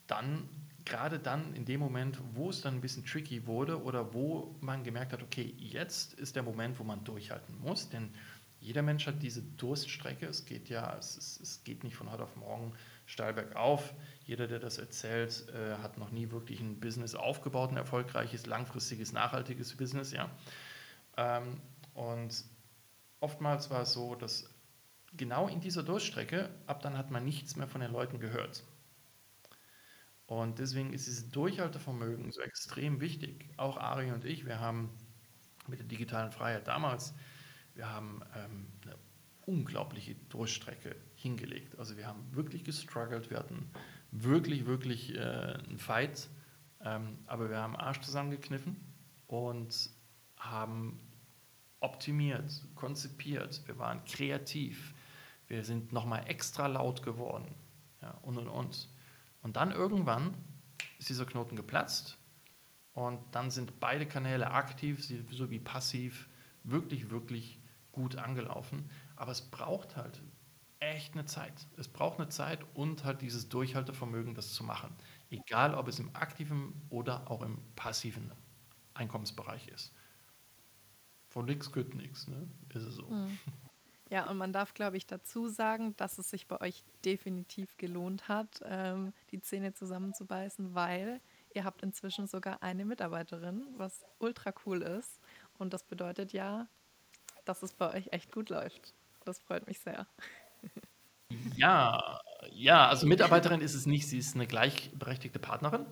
dann, 0.08 0.48
gerade 0.86 1.20
dann 1.20 1.54
in 1.56 1.66
dem 1.66 1.80
Moment, 1.80 2.20
wo 2.34 2.50
es 2.50 2.62
dann 2.62 2.76
ein 2.76 2.82
bisschen 2.82 3.06
tricky 3.06 3.48
wurde 3.48 3.82
oder 3.82 4.14
wo 4.14 4.56
man 4.62 4.84
gemerkt 4.84 5.14
hat, 5.14 5.24
okay, 5.24 5.54
jetzt 5.58 6.14
ist 6.14 6.36
der 6.36 6.44
Moment, 6.44 6.80
wo 6.80 6.84
man 6.84 7.04
durchhalten 7.04 7.60
muss, 7.60 7.90
denn 7.90 8.14
jeder 8.60 8.84
Mensch 8.84 9.08
hat 9.08 9.24
diese 9.24 9.42
Durststrecke, 9.42 10.28
es 10.28 10.46
geht 10.46 10.70
ja, 10.70 10.96
es, 10.96 11.18
ist, 11.18 11.42
es 11.42 11.64
geht 11.64 11.84
nicht 11.84 11.96
von 11.96 12.12
heute 12.12 12.24
auf 12.24 12.36
morgen 12.36 12.74
steil 13.08 13.34
bergauf. 13.34 13.92
Jeder, 14.24 14.48
der 14.48 14.60
das 14.60 14.78
erzählt, 14.78 15.48
äh, 15.50 15.78
hat 15.82 15.98
noch 15.98 16.12
nie 16.12 16.30
wirklich 16.30 16.60
ein 16.60 16.80
Business 16.80 17.16
aufgebaut, 17.16 17.72
ein 17.72 17.78
erfolgreiches, 17.78 18.46
langfristiges, 18.46 19.14
nachhaltiges 19.14 19.76
Business. 19.76 20.12
Ja. 20.12 20.30
Ähm, 21.18 21.60
und 21.96 22.46
oftmals 23.20 23.72
war 23.72 23.82
es 23.82 23.94
so, 23.94 24.14
dass 24.14 24.51
genau 25.14 25.48
in 25.48 25.60
dieser 25.60 25.84
Durchstrecke, 25.84 26.50
ab 26.68 26.82
dann 26.82 26.98
hat 26.98 27.12
man 27.12 27.24
nichts 27.24 27.56
mehr 27.56 27.68
von 27.68 27.82
den 27.82 27.92
Leuten 27.92 28.20
gehört. 28.20 28.64
Und 30.26 30.60
deswegen 30.60 30.94
ist 30.94 31.08
dieses 31.08 31.30
Durchhaltevermögen 31.30 32.32
so 32.32 32.42
extrem 32.42 33.02
wichtig. 33.02 33.50
Auch 33.58 33.78
Ari 33.78 34.12
und 34.12 34.24
ich, 34.24 34.46
wir 34.46 34.60
haben 34.60 34.90
mit 35.68 35.80
der 35.80 35.88
digitalen 35.88 36.32
Freiheit 36.32 36.68
damals, 36.68 37.14
wir 37.76 37.90
haben 37.90 38.22
ähm, 38.36 38.68
eine 38.84 38.96
unglaubliche 39.46 40.16
Durchstrecke 40.30 40.96
hingelegt. 41.16 41.78
Also 41.78 41.98
wir 41.98 42.08
haben 42.08 42.24
wirklich 42.34 42.64
gestruggelt, 42.64 43.30
wir 43.30 43.38
hatten 43.38 43.70
wirklich, 44.12 44.66
wirklich 44.66 45.16
äh, 45.16 45.20
einen 45.20 45.80
Fight, 45.80 46.30
ähm, 46.82 47.20
aber 47.26 47.50
wir 47.50 47.58
haben 47.58 47.76
Arsch 47.76 48.00
zusammengekniffen 48.02 48.78
und 49.28 49.90
haben 50.38 51.00
optimiert, 51.80 52.64
konzipiert, 52.76 53.62
wir 53.68 53.78
waren 53.78 54.04
kreativ, 54.06 54.94
wir 55.52 55.66
sind 55.66 55.92
nochmal 55.92 56.30
extra 56.30 56.68
laut 56.68 57.04
geworden 57.04 57.54
ja, 58.02 58.12
und 58.22 58.38
und 58.38 58.48
und. 58.48 58.90
Und 59.42 59.58
dann 59.58 59.72
irgendwann 59.72 60.34
ist 60.98 61.10
dieser 61.10 61.26
Knoten 61.26 61.58
geplatzt 61.58 62.18
und 62.94 63.20
dann 63.32 63.52
sind 63.52 63.80
beide 63.82 64.06
Kanäle 64.06 64.52
aktiv 64.52 65.04
sowie 65.30 65.60
passiv 65.60 66.30
wirklich, 66.64 67.10
wirklich 67.10 67.60
gut 67.92 68.16
angelaufen. 68.16 68.90
Aber 69.18 69.34
es 69.34 69.42
braucht 69.42 69.98
halt 69.98 70.22
echt 70.80 71.14
eine 71.14 71.26
Zeit. 71.26 71.68
Es 71.76 71.90
braucht 71.90 72.20
eine 72.20 72.30
Zeit 72.30 72.66
und 72.74 73.04
halt 73.04 73.22
dieses 73.22 73.50
Durchhaltevermögen, 73.50 74.36
das 74.36 74.54
zu 74.54 74.64
machen. 74.64 74.96
Egal, 75.30 75.76
ob 75.76 75.90
es 75.90 76.00
im 76.00 76.16
aktiven 76.16 76.74
oder 76.90 77.30
auch 77.30 77.42
im 77.42 77.58
passiven 77.76 78.32
Einkommensbereich 78.94 79.68
ist. 79.68 79.94
Von 81.28 81.46
nichts 81.46 81.74
gehört 81.74 81.94
nichts, 81.94 82.28
ne? 82.28 82.48
Ist 82.70 82.84
es 82.84 82.96
so. 82.96 83.10
Mhm. 83.10 83.38
Ja, 84.12 84.30
und 84.30 84.36
man 84.36 84.52
darf, 84.52 84.74
glaube 84.74 84.98
ich, 84.98 85.08
dazu 85.08 85.48
sagen, 85.48 85.96
dass 85.96 86.18
es 86.18 86.30
sich 86.30 86.46
bei 86.46 86.60
euch 86.60 86.84
definitiv 87.06 87.78
gelohnt 87.78 88.28
hat, 88.28 88.62
ähm, 88.66 89.14
die 89.32 89.40
Zähne 89.40 89.74
zusammenzubeißen, 89.74 90.76
weil 90.76 91.22
ihr 91.54 91.64
habt 91.64 91.82
inzwischen 91.82 92.28
sogar 92.28 92.62
eine 92.62 92.84
Mitarbeiterin, 92.84 93.66
was 93.78 94.04
ultra 94.20 94.54
cool 94.66 94.82
ist. 94.82 95.22
Und 95.58 95.74
das 95.74 95.84
bedeutet 95.84 96.34
ja, 96.34 96.68
dass 97.46 97.64
es 97.64 97.72
bei 97.74 97.94
euch 97.94 98.10
echt 98.12 98.34
gut 98.34 98.50
läuft. 98.50 98.94
Das 99.24 99.40
freut 99.40 99.66
mich 99.68 99.80
sehr. 99.80 100.06
Ja, 101.56 102.20
ja, 102.52 102.90
also 102.90 103.08
Mitarbeiterin 103.08 103.62
ist 103.62 103.74
es 103.74 103.86
nicht, 103.86 104.10
sie 104.10 104.18
ist 104.18 104.36
eine 104.36 104.46
gleichberechtigte 104.46 105.40
Partnerin. 105.40 105.86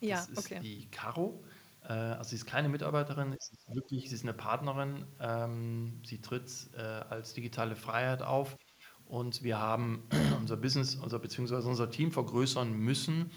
Ja, 0.00 0.16
das 0.16 0.28
ist 0.30 0.38
okay. 0.38 0.60
die 0.60 0.90
Caro. 0.90 1.44
Äh, 1.88 1.92
also 1.92 2.30
sie 2.30 2.36
ist 2.36 2.46
keine 2.46 2.68
Mitarbeiterin, 2.68 3.36
sie 3.38 3.54
ist 3.54 3.74
wirklich, 3.74 4.08
sie 4.08 4.14
ist 4.14 4.24
eine 4.24 4.34
Partnerin. 4.34 5.06
Ähm, 5.20 6.02
sie 6.04 6.20
tritt 6.20 6.50
äh, 6.76 6.80
als 6.80 7.34
digitale 7.34 7.76
Freiheit 7.76 8.22
auf 8.22 8.56
und 9.04 9.42
wir 9.42 9.58
haben 9.58 10.08
unser 10.40 10.56
Business, 10.56 10.96
unser 10.96 11.18
beziehungsweise 11.18 11.68
unser 11.68 11.90
Team 11.90 12.12
vergrößern 12.12 12.72
müssen, 12.72 13.30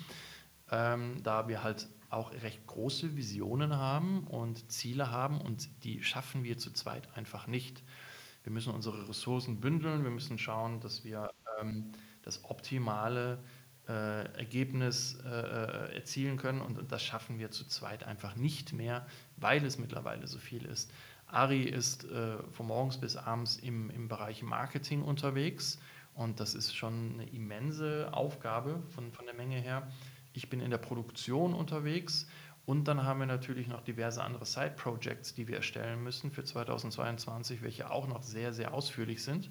ähm, 0.71 1.21
da 1.23 1.47
wir 1.47 1.63
halt 1.63 1.89
auch 2.09 2.31
recht 2.31 2.65
große 2.65 3.15
Visionen 3.15 3.75
haben 3.77 4.25
und 4.25 4.71
Ziele 4.71 5.11
haben 5.11 5.39
und 5.41 5.83
die 5.83 6.01
schaffen 6.03 6.43
wir 6.43 6.57
zu 6.57 6.71
zweit 6.71 7.15
einfach 7.15 7.45
nicht. 7.45 7.83
Wir 8.43 8.51
müssen 8.51 8.73
unsere 8.73 9.07
Ressourcen 9.07 9.59
bündeln, 9.59 10.03
wir 10.03 10.09
müssen 10.09 10.39
schauen, 10.39 10.79
dass 10.79 11.03
wir 11.03 11.29
ähm, 11.59 11.91
das 12.23 12.45
optimale 12.45 13.43
Ergebnis 13.91 15.17
äh, 15.25 15.29
äh, 15.29 15.95
erzielen 15.95 16.37
können. 16.37 16.61
Und, 16.61 16.77
und, 16.77 16.91
das 16.91 17.03
schaffen 17.03 17.39
wir 17.39 17.51
zu 17.51 17.65
zweit 17.65 18.03
einfach 18.03 18.35
nicht 18.35 18.73
mehr, 18.73 19.05
weil 19.37 19.65
es 19.65 19.77
mittlerweile 19.77 20.27
so 20.27 20.39
viel 20.39 20.65
ist. 20.65 20.91
Ari 21.27 21.63
ist 21.63 22.05
äh, 22.05 22.37
von 22.51 22.67
morgens 22.67 22.99
bis 22.99 23.15
abends 23.15 23.57
im, 23.57 23.89
im 23.91 24.07
Bereich 24.07 24.41
Marketing 24.41 25.03
unterwegs 25.03 25.79
und 26.15 26.39
das 26.39 26.55
ist 26.55 26.75
schon 26.75 27.13
eine 27.13 27.29
immense 27.29 28.09
Aufgabe 28.11 28.81
von, 28.89 29.11
von 29.11 29.25
der 29.25 29.35
Menge 29.35 29.55
her. 29.55 29.87
Ich 30.33 30.49
bin 30.49 30.59
in 30.59 30.71
der 30.71 30.77
Produktion 30.77 31.53
unterwegs 31.53 32.27
und 32.65 32.87
dann 32.87 33.03
haben 33.03 33.19
wir 33.19 33.25
natürlich 33.25 33.67
noch 33.67 33.81
diverse 33.81 34.23
andere 34.23 34.45
Side-Projects, 34.45 35.33
die 35.33 35.47
wir 35.47 35.57
erstellen 35.57 36.03
müssen 36.03 36.31
für 36.31 36.43
2022, 36.43 37.61
welche 37.61 37.89
auch 37.89 38.07
noch 38.07 38.21
sehr, 38.21 38.53
sehr 38.53 38.73
ausführlich 38.73 39.23
sind. 39.23 39.49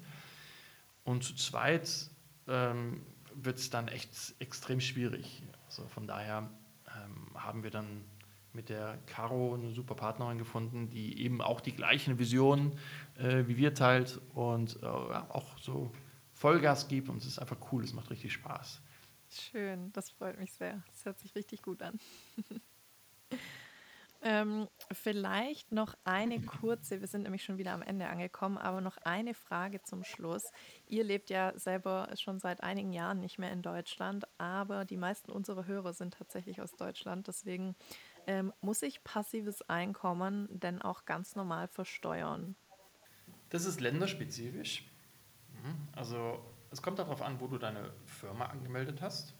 Und 1.03 1.23
zu 1.23 1.35
zweit 1.35 2.09
ähm, 2.47 3.01
wird 3.45 3.57
es 3.57 3.69
dann 3.69 3.87
echt 3.87 4.35
extrem 4.39 4.79
schwierig. 4.79 5.43
Also 5.67 5.87
von 5.87 6.07
daher 6.07 6.49
ähm, 6.87 7.27
haben 7.35 7.63
wir 7.63 7.71
dann 7.71 8.03
mit 8.53 8.69
der 8.69 8.97
Caro 9.05 9.53
eine 9.53 9.71
super 9.73 9.95
Partnerin 9.95 10.37
gefunden, 10.37 10.89
die 10.89 11.21
eben 11.21 11.41
auch 11.41 11.61
die 11.61 11.71
gleichen 11.71 12.17
Visionen 12.17 12.77
äh, 13.17 13.47
wie 13.47 13.57
wir 13.57 13.73
teilt 13.73 14.19
und 14.33 14.81
äh, 14.81 14.85
auch 14.85 15.57
so 15.59 15.91
Vollgas 16.33 16.87
gibt 16.87 17.09
und 17.09 17.17
es 17.17 17.25
ist 17.25 17.39
einfach 17.39 17.57
cool, 17.71 17.83
es 17.83 17.93
macht 17.93 18.09
richtig 18.09 18.33
Spaß. 18.33 18.81
Schön, 19.29 19.91
das 19.93 20.09
freut 20.09 20.39
mich 20.39 20.53
sehr. 20.53 20.81
Das 20.87 21.05
hört 21.05 21.19
sich 21.19 21.35
richtig 21.35 21.61
gut 21.61 21.81
an. 21.81 21.99
Ähm, 24.21 24.67
vielleicht 24.91 25.71
noch 25.71 25.95
eine 26.03 26.41
kurze, 26.41 26.99
wir 26.99 27.07
sind 27.07 27.23
nämlich 27.23 27.43
schon 27.43 27.57
wieder 27.57 27.71
am 27.71 27.81
Ende 27.81 28.07
angekommen, 28.07 28.57
aber 28.57 28.81
noch 28.81 28.97
eine 28.97 29.33
Frage 29.33 29.81
zum 29.81 30.03
Schluss. 30.03 30.51
Ihr 30.87 31.05
lebt 31.05 31.29
ja 31.29 31.57
selber 31.57 32.09
schon 32.17 32.39
seit 32.39 32.61
einigen 32.61 32.91
Jahren 32.91 33.21
nicht 33.21 33.39
mehr 33.39 33.51
in 33.51 33.61
Deutschland, 33.61 34.27
aber 34.37 34.83
die 34.83 34.97
meisten 34.97 35.31
unserer 35.31 35.67
Hörer 35.67 35.93
sind 35.93 36.15
tatsächlich 36.15 36.61
aus 36.61 36.73
Deutschland. 36.73 37.27
Deswegen 37.27 37.75
ähm, 38.27 38.51
muss 38.59 38.81
ich 38.81 39.03
passives 39.05 39.61
Einkommen 39.69 40.49
denn 40.51 40.81
auch 40.81 41.05
ganz 41.05 41.35
normal 41.35 41.69
versteuern? 41.69 42.55
Das 43.49 43.65
ist 43.65 43.79
länderspezifisch. 43.79 44.83
Mhm. 45.53 45.75
Also 45.93 46.43
es 46.71 46.81
kommt 46.81 46.99
darauf 46.99 47.21
an, 47.21 47.39
wo 47.39 47.47
du 47.47 47.57
deine 47.57 47.93
Firma 48.05 48.47
angemeldet 48.47 49.01
hast. 49.01 49.33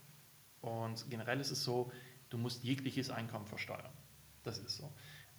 Und 0.62 1.10
generell 1.10 1.40
ist 1.40 1.52
es 1.52 1.64
so, 1.64 1.92
du 2.30 2.38
musst 2.38 2.64
jegliches 2.64 3.10
Einkommen 3.10 3.46
versteuern. 3.46 3.92
Das 4.44 4.58
ist 4.58 4.78
so. 4.78 4.92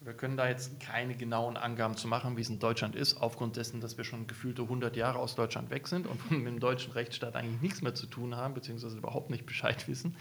Wir 0.03 0.15
können 0.15 0.39
da 0.39 0.49
jetzt 0.49 0.81
keine 0.81 1.15
genauen 1.15 1.59
Angaben 1.59 1.95
zu 1.95 2.09
machen, 2.09 2.39
wie 2.39 2.41
es 2.41 2.49
in 2.49 2.59
Deutschland 2.59 2.97
ist, 2.97 3.21
aufgrund 3.21 3.57
dessen, 3.57 3.83
dass 3.83 3.99
wir 3.99 4.05
schon 4.05 4.27
gefühlte 4.27 4.63
100 4.63 4.97
Jahre 4.97 5.19
aus 5.19 5.35
Deutschland 5.35 5.69
weg 5.69 5.89
sind 5.89 6.07
und 6.07 6.31
mit 6.31 6.47
dem 6.47 6.59
deutschen 6.59 6.93
Rechtsstaat 6.93 7.37
eigentlich 7.37 7.61
nichts 7.61 7.83
mehr 7.83 7.95
zu 7.95 8.07
tun 8.07 8.35
haben, 8.35 8.55
beziehungsweise 8.55 8.97
überhaupt 8.97 9.29
nicht 9.29 9.45
Bescheid 9.45 9.87
wissen. 9.89 10.17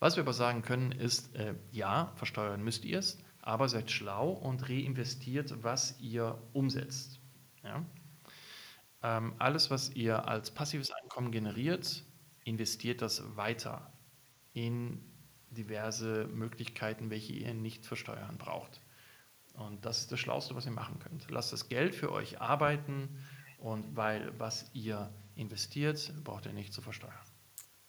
Was 0.00 0.16
wir 0.16 0.24
aber 0.24 0.32
sagen 0.32 0.62
können, 0.62 0.90
ist, 0.90 1.36
äh, 1.36 1.54
ja, 1.70 2.12
versteuern 2.16 2.64
müsst 2.64 2.84
ihr 2.84 2.98
es, 2.98 3.18
aber 3.40 3.68
seid 3.68 3.92
schlau 3.92 4.30
und 4.30 4.68
reinvestiert, 4.68 5.62
was 5.62 6.00
ihr 6.00 6.42
umsetzt. 6.52 7.20
Ja? 7.62 7.84
Ähm, 9.04 9.34
alles, 9.38 9.70
was 9.70 9.90
ihr 9.90 10.26
als 10.26 10.50
passives 10.50 10.90
Einkommen 10.90 11.30
generiert, 11.30 12.04
investiert 12.44 13.02
das 13.02 13.36
weiter 13.36 13.92
in 14.52 15.11
diverse 15.52 16.26
Möglichkeiten, 16.26 17.10
welche 17.10 17.32
ihr 17.32 17.54
nicht 17.54 17.86
versteuern 17.86 18.38
braucht. 18.38 18.80
Und 19.54 19.84
das 19.84 20.00
ist 20.00 20.12
das 20.12 20.20
Schlauste, 20.20 20.54
was 20.54 20.64
ihr 20.64 20.72
machen 20.72 20.98
könnt. 20.98 21.30
Lasst 21.30 21.52
das 21.52 21.68
Geld 21.68 21.94
für 21.94 22.10
euch 22.10 22.40
arbeiten 22.40 23.08
und 23.58 23.96
weil 23.96 24.38
was 24.38 24.70
ihr 24.72 25.12
investiert, 25.34 26.12
braucht 26.24 26.46
ihr 26.46 26.52
nicht 26.52 26.72
zu 26.72 26.80
versteuern. 26.80 27.14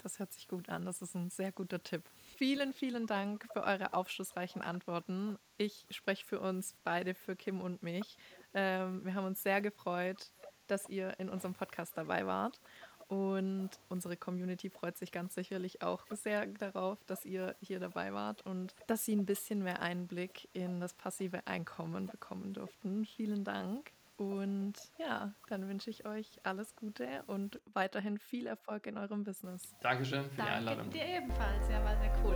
Das 0.03 0.19
hört 0.19 0.33
sich 0.33 0.49
gut 0.49 0.67
an. 0.67 0.85
Das 0.85 1.01
ist 1.01 1.15
ein 1.15 1.29
sehr 1.29 1.53
guter 1.53 1.81
Tipp. 1.81 2.09
Vielen, 2.35 2.73
vielen 2.73 3.07
Dank 3.07 3.47
für 3.53 3.63
eure 3.63 3.93
aufschlussreichen 3.93 4.61
Antworten. 4.61 5.37
Ich 5.57 5.85
spreche 5.91 6.25
für 6.25 6.41
uns 6.41 6.75
beide, 6.83 7.13
für 7.15 7.37
Kim 7.37 7.61
und 7.61 7.81
mich. 7.81 8.17
Ähm, 8.53 9.05
wir 9.05 9.13
haben 9.13 9.25
uns 9.25 9.41
sehr 9.41 9.61
gefreut, 9.61 10.29
dass 10.67 10.89
ihr 10.89 11.17
in 11.19 11.29
unserem 11.29 11.53
Podcast 11.53 11.93
dabei 11.95 12.27
wart. 12.27 12.59
Und 13.07 13.69
unsere 13.89 14.17
Community 14.17 14.69
freut 14.69 14.97
sich 14.97 15.11
ganz 15.11 15.35
sicherlich 15.35 15.81
auch 15.81 16.05
sehr 16.11 16.45
darauf, 16.47 17.03
dass 17.05 17.25
ihr 17.25 17.55
hier 17.61 17.79
dabei 17.79 18.13
wart 18.13 18.45
und 18.45 18.75
dass 18.87 19.05
sie 19.05 19.15
ein 19.15 19.25
bisschen 19.25 19.63
mehr 19.63 19.81
Einblick 19.81 20.49
in 20.53 20.79
das 20.79 20.93
passive 20.93 21.45
Einkommen 21.45 22.07
bekommen 22.07 22.53
durften. 22.53 23.05
Vielen 23.05 23.43
Dank. 23.43 23.91
Und 24.17 24.73
ja, 24.99 25.33
dann 25.49 25.67
wünsche 25.67 25.89
ich 25.89 26.05
euch 26.05 26.39
alles 26.43 26.75
Gute 26.75 27.23
und 27.27 27.59
weiterhin 27.73 28.19
viel 28.19 28.45
Erfolg 28.45 28.85
in 28.85 28.97
eurem 28.97 29.23
Business. 29.23 29.73
Dankeschön 29.81 30.29
für 30.29 30.37
Danke 30.37 30.51
die 30.51 30.57
Einladung. 30.57 30.89
dir 30.91 31.05
ebenfalls. 31.05 31.69
Ja, 31.69 31.83
war 31.83 31.97
sehr 31.99 32.11
cool. 32.23 32.33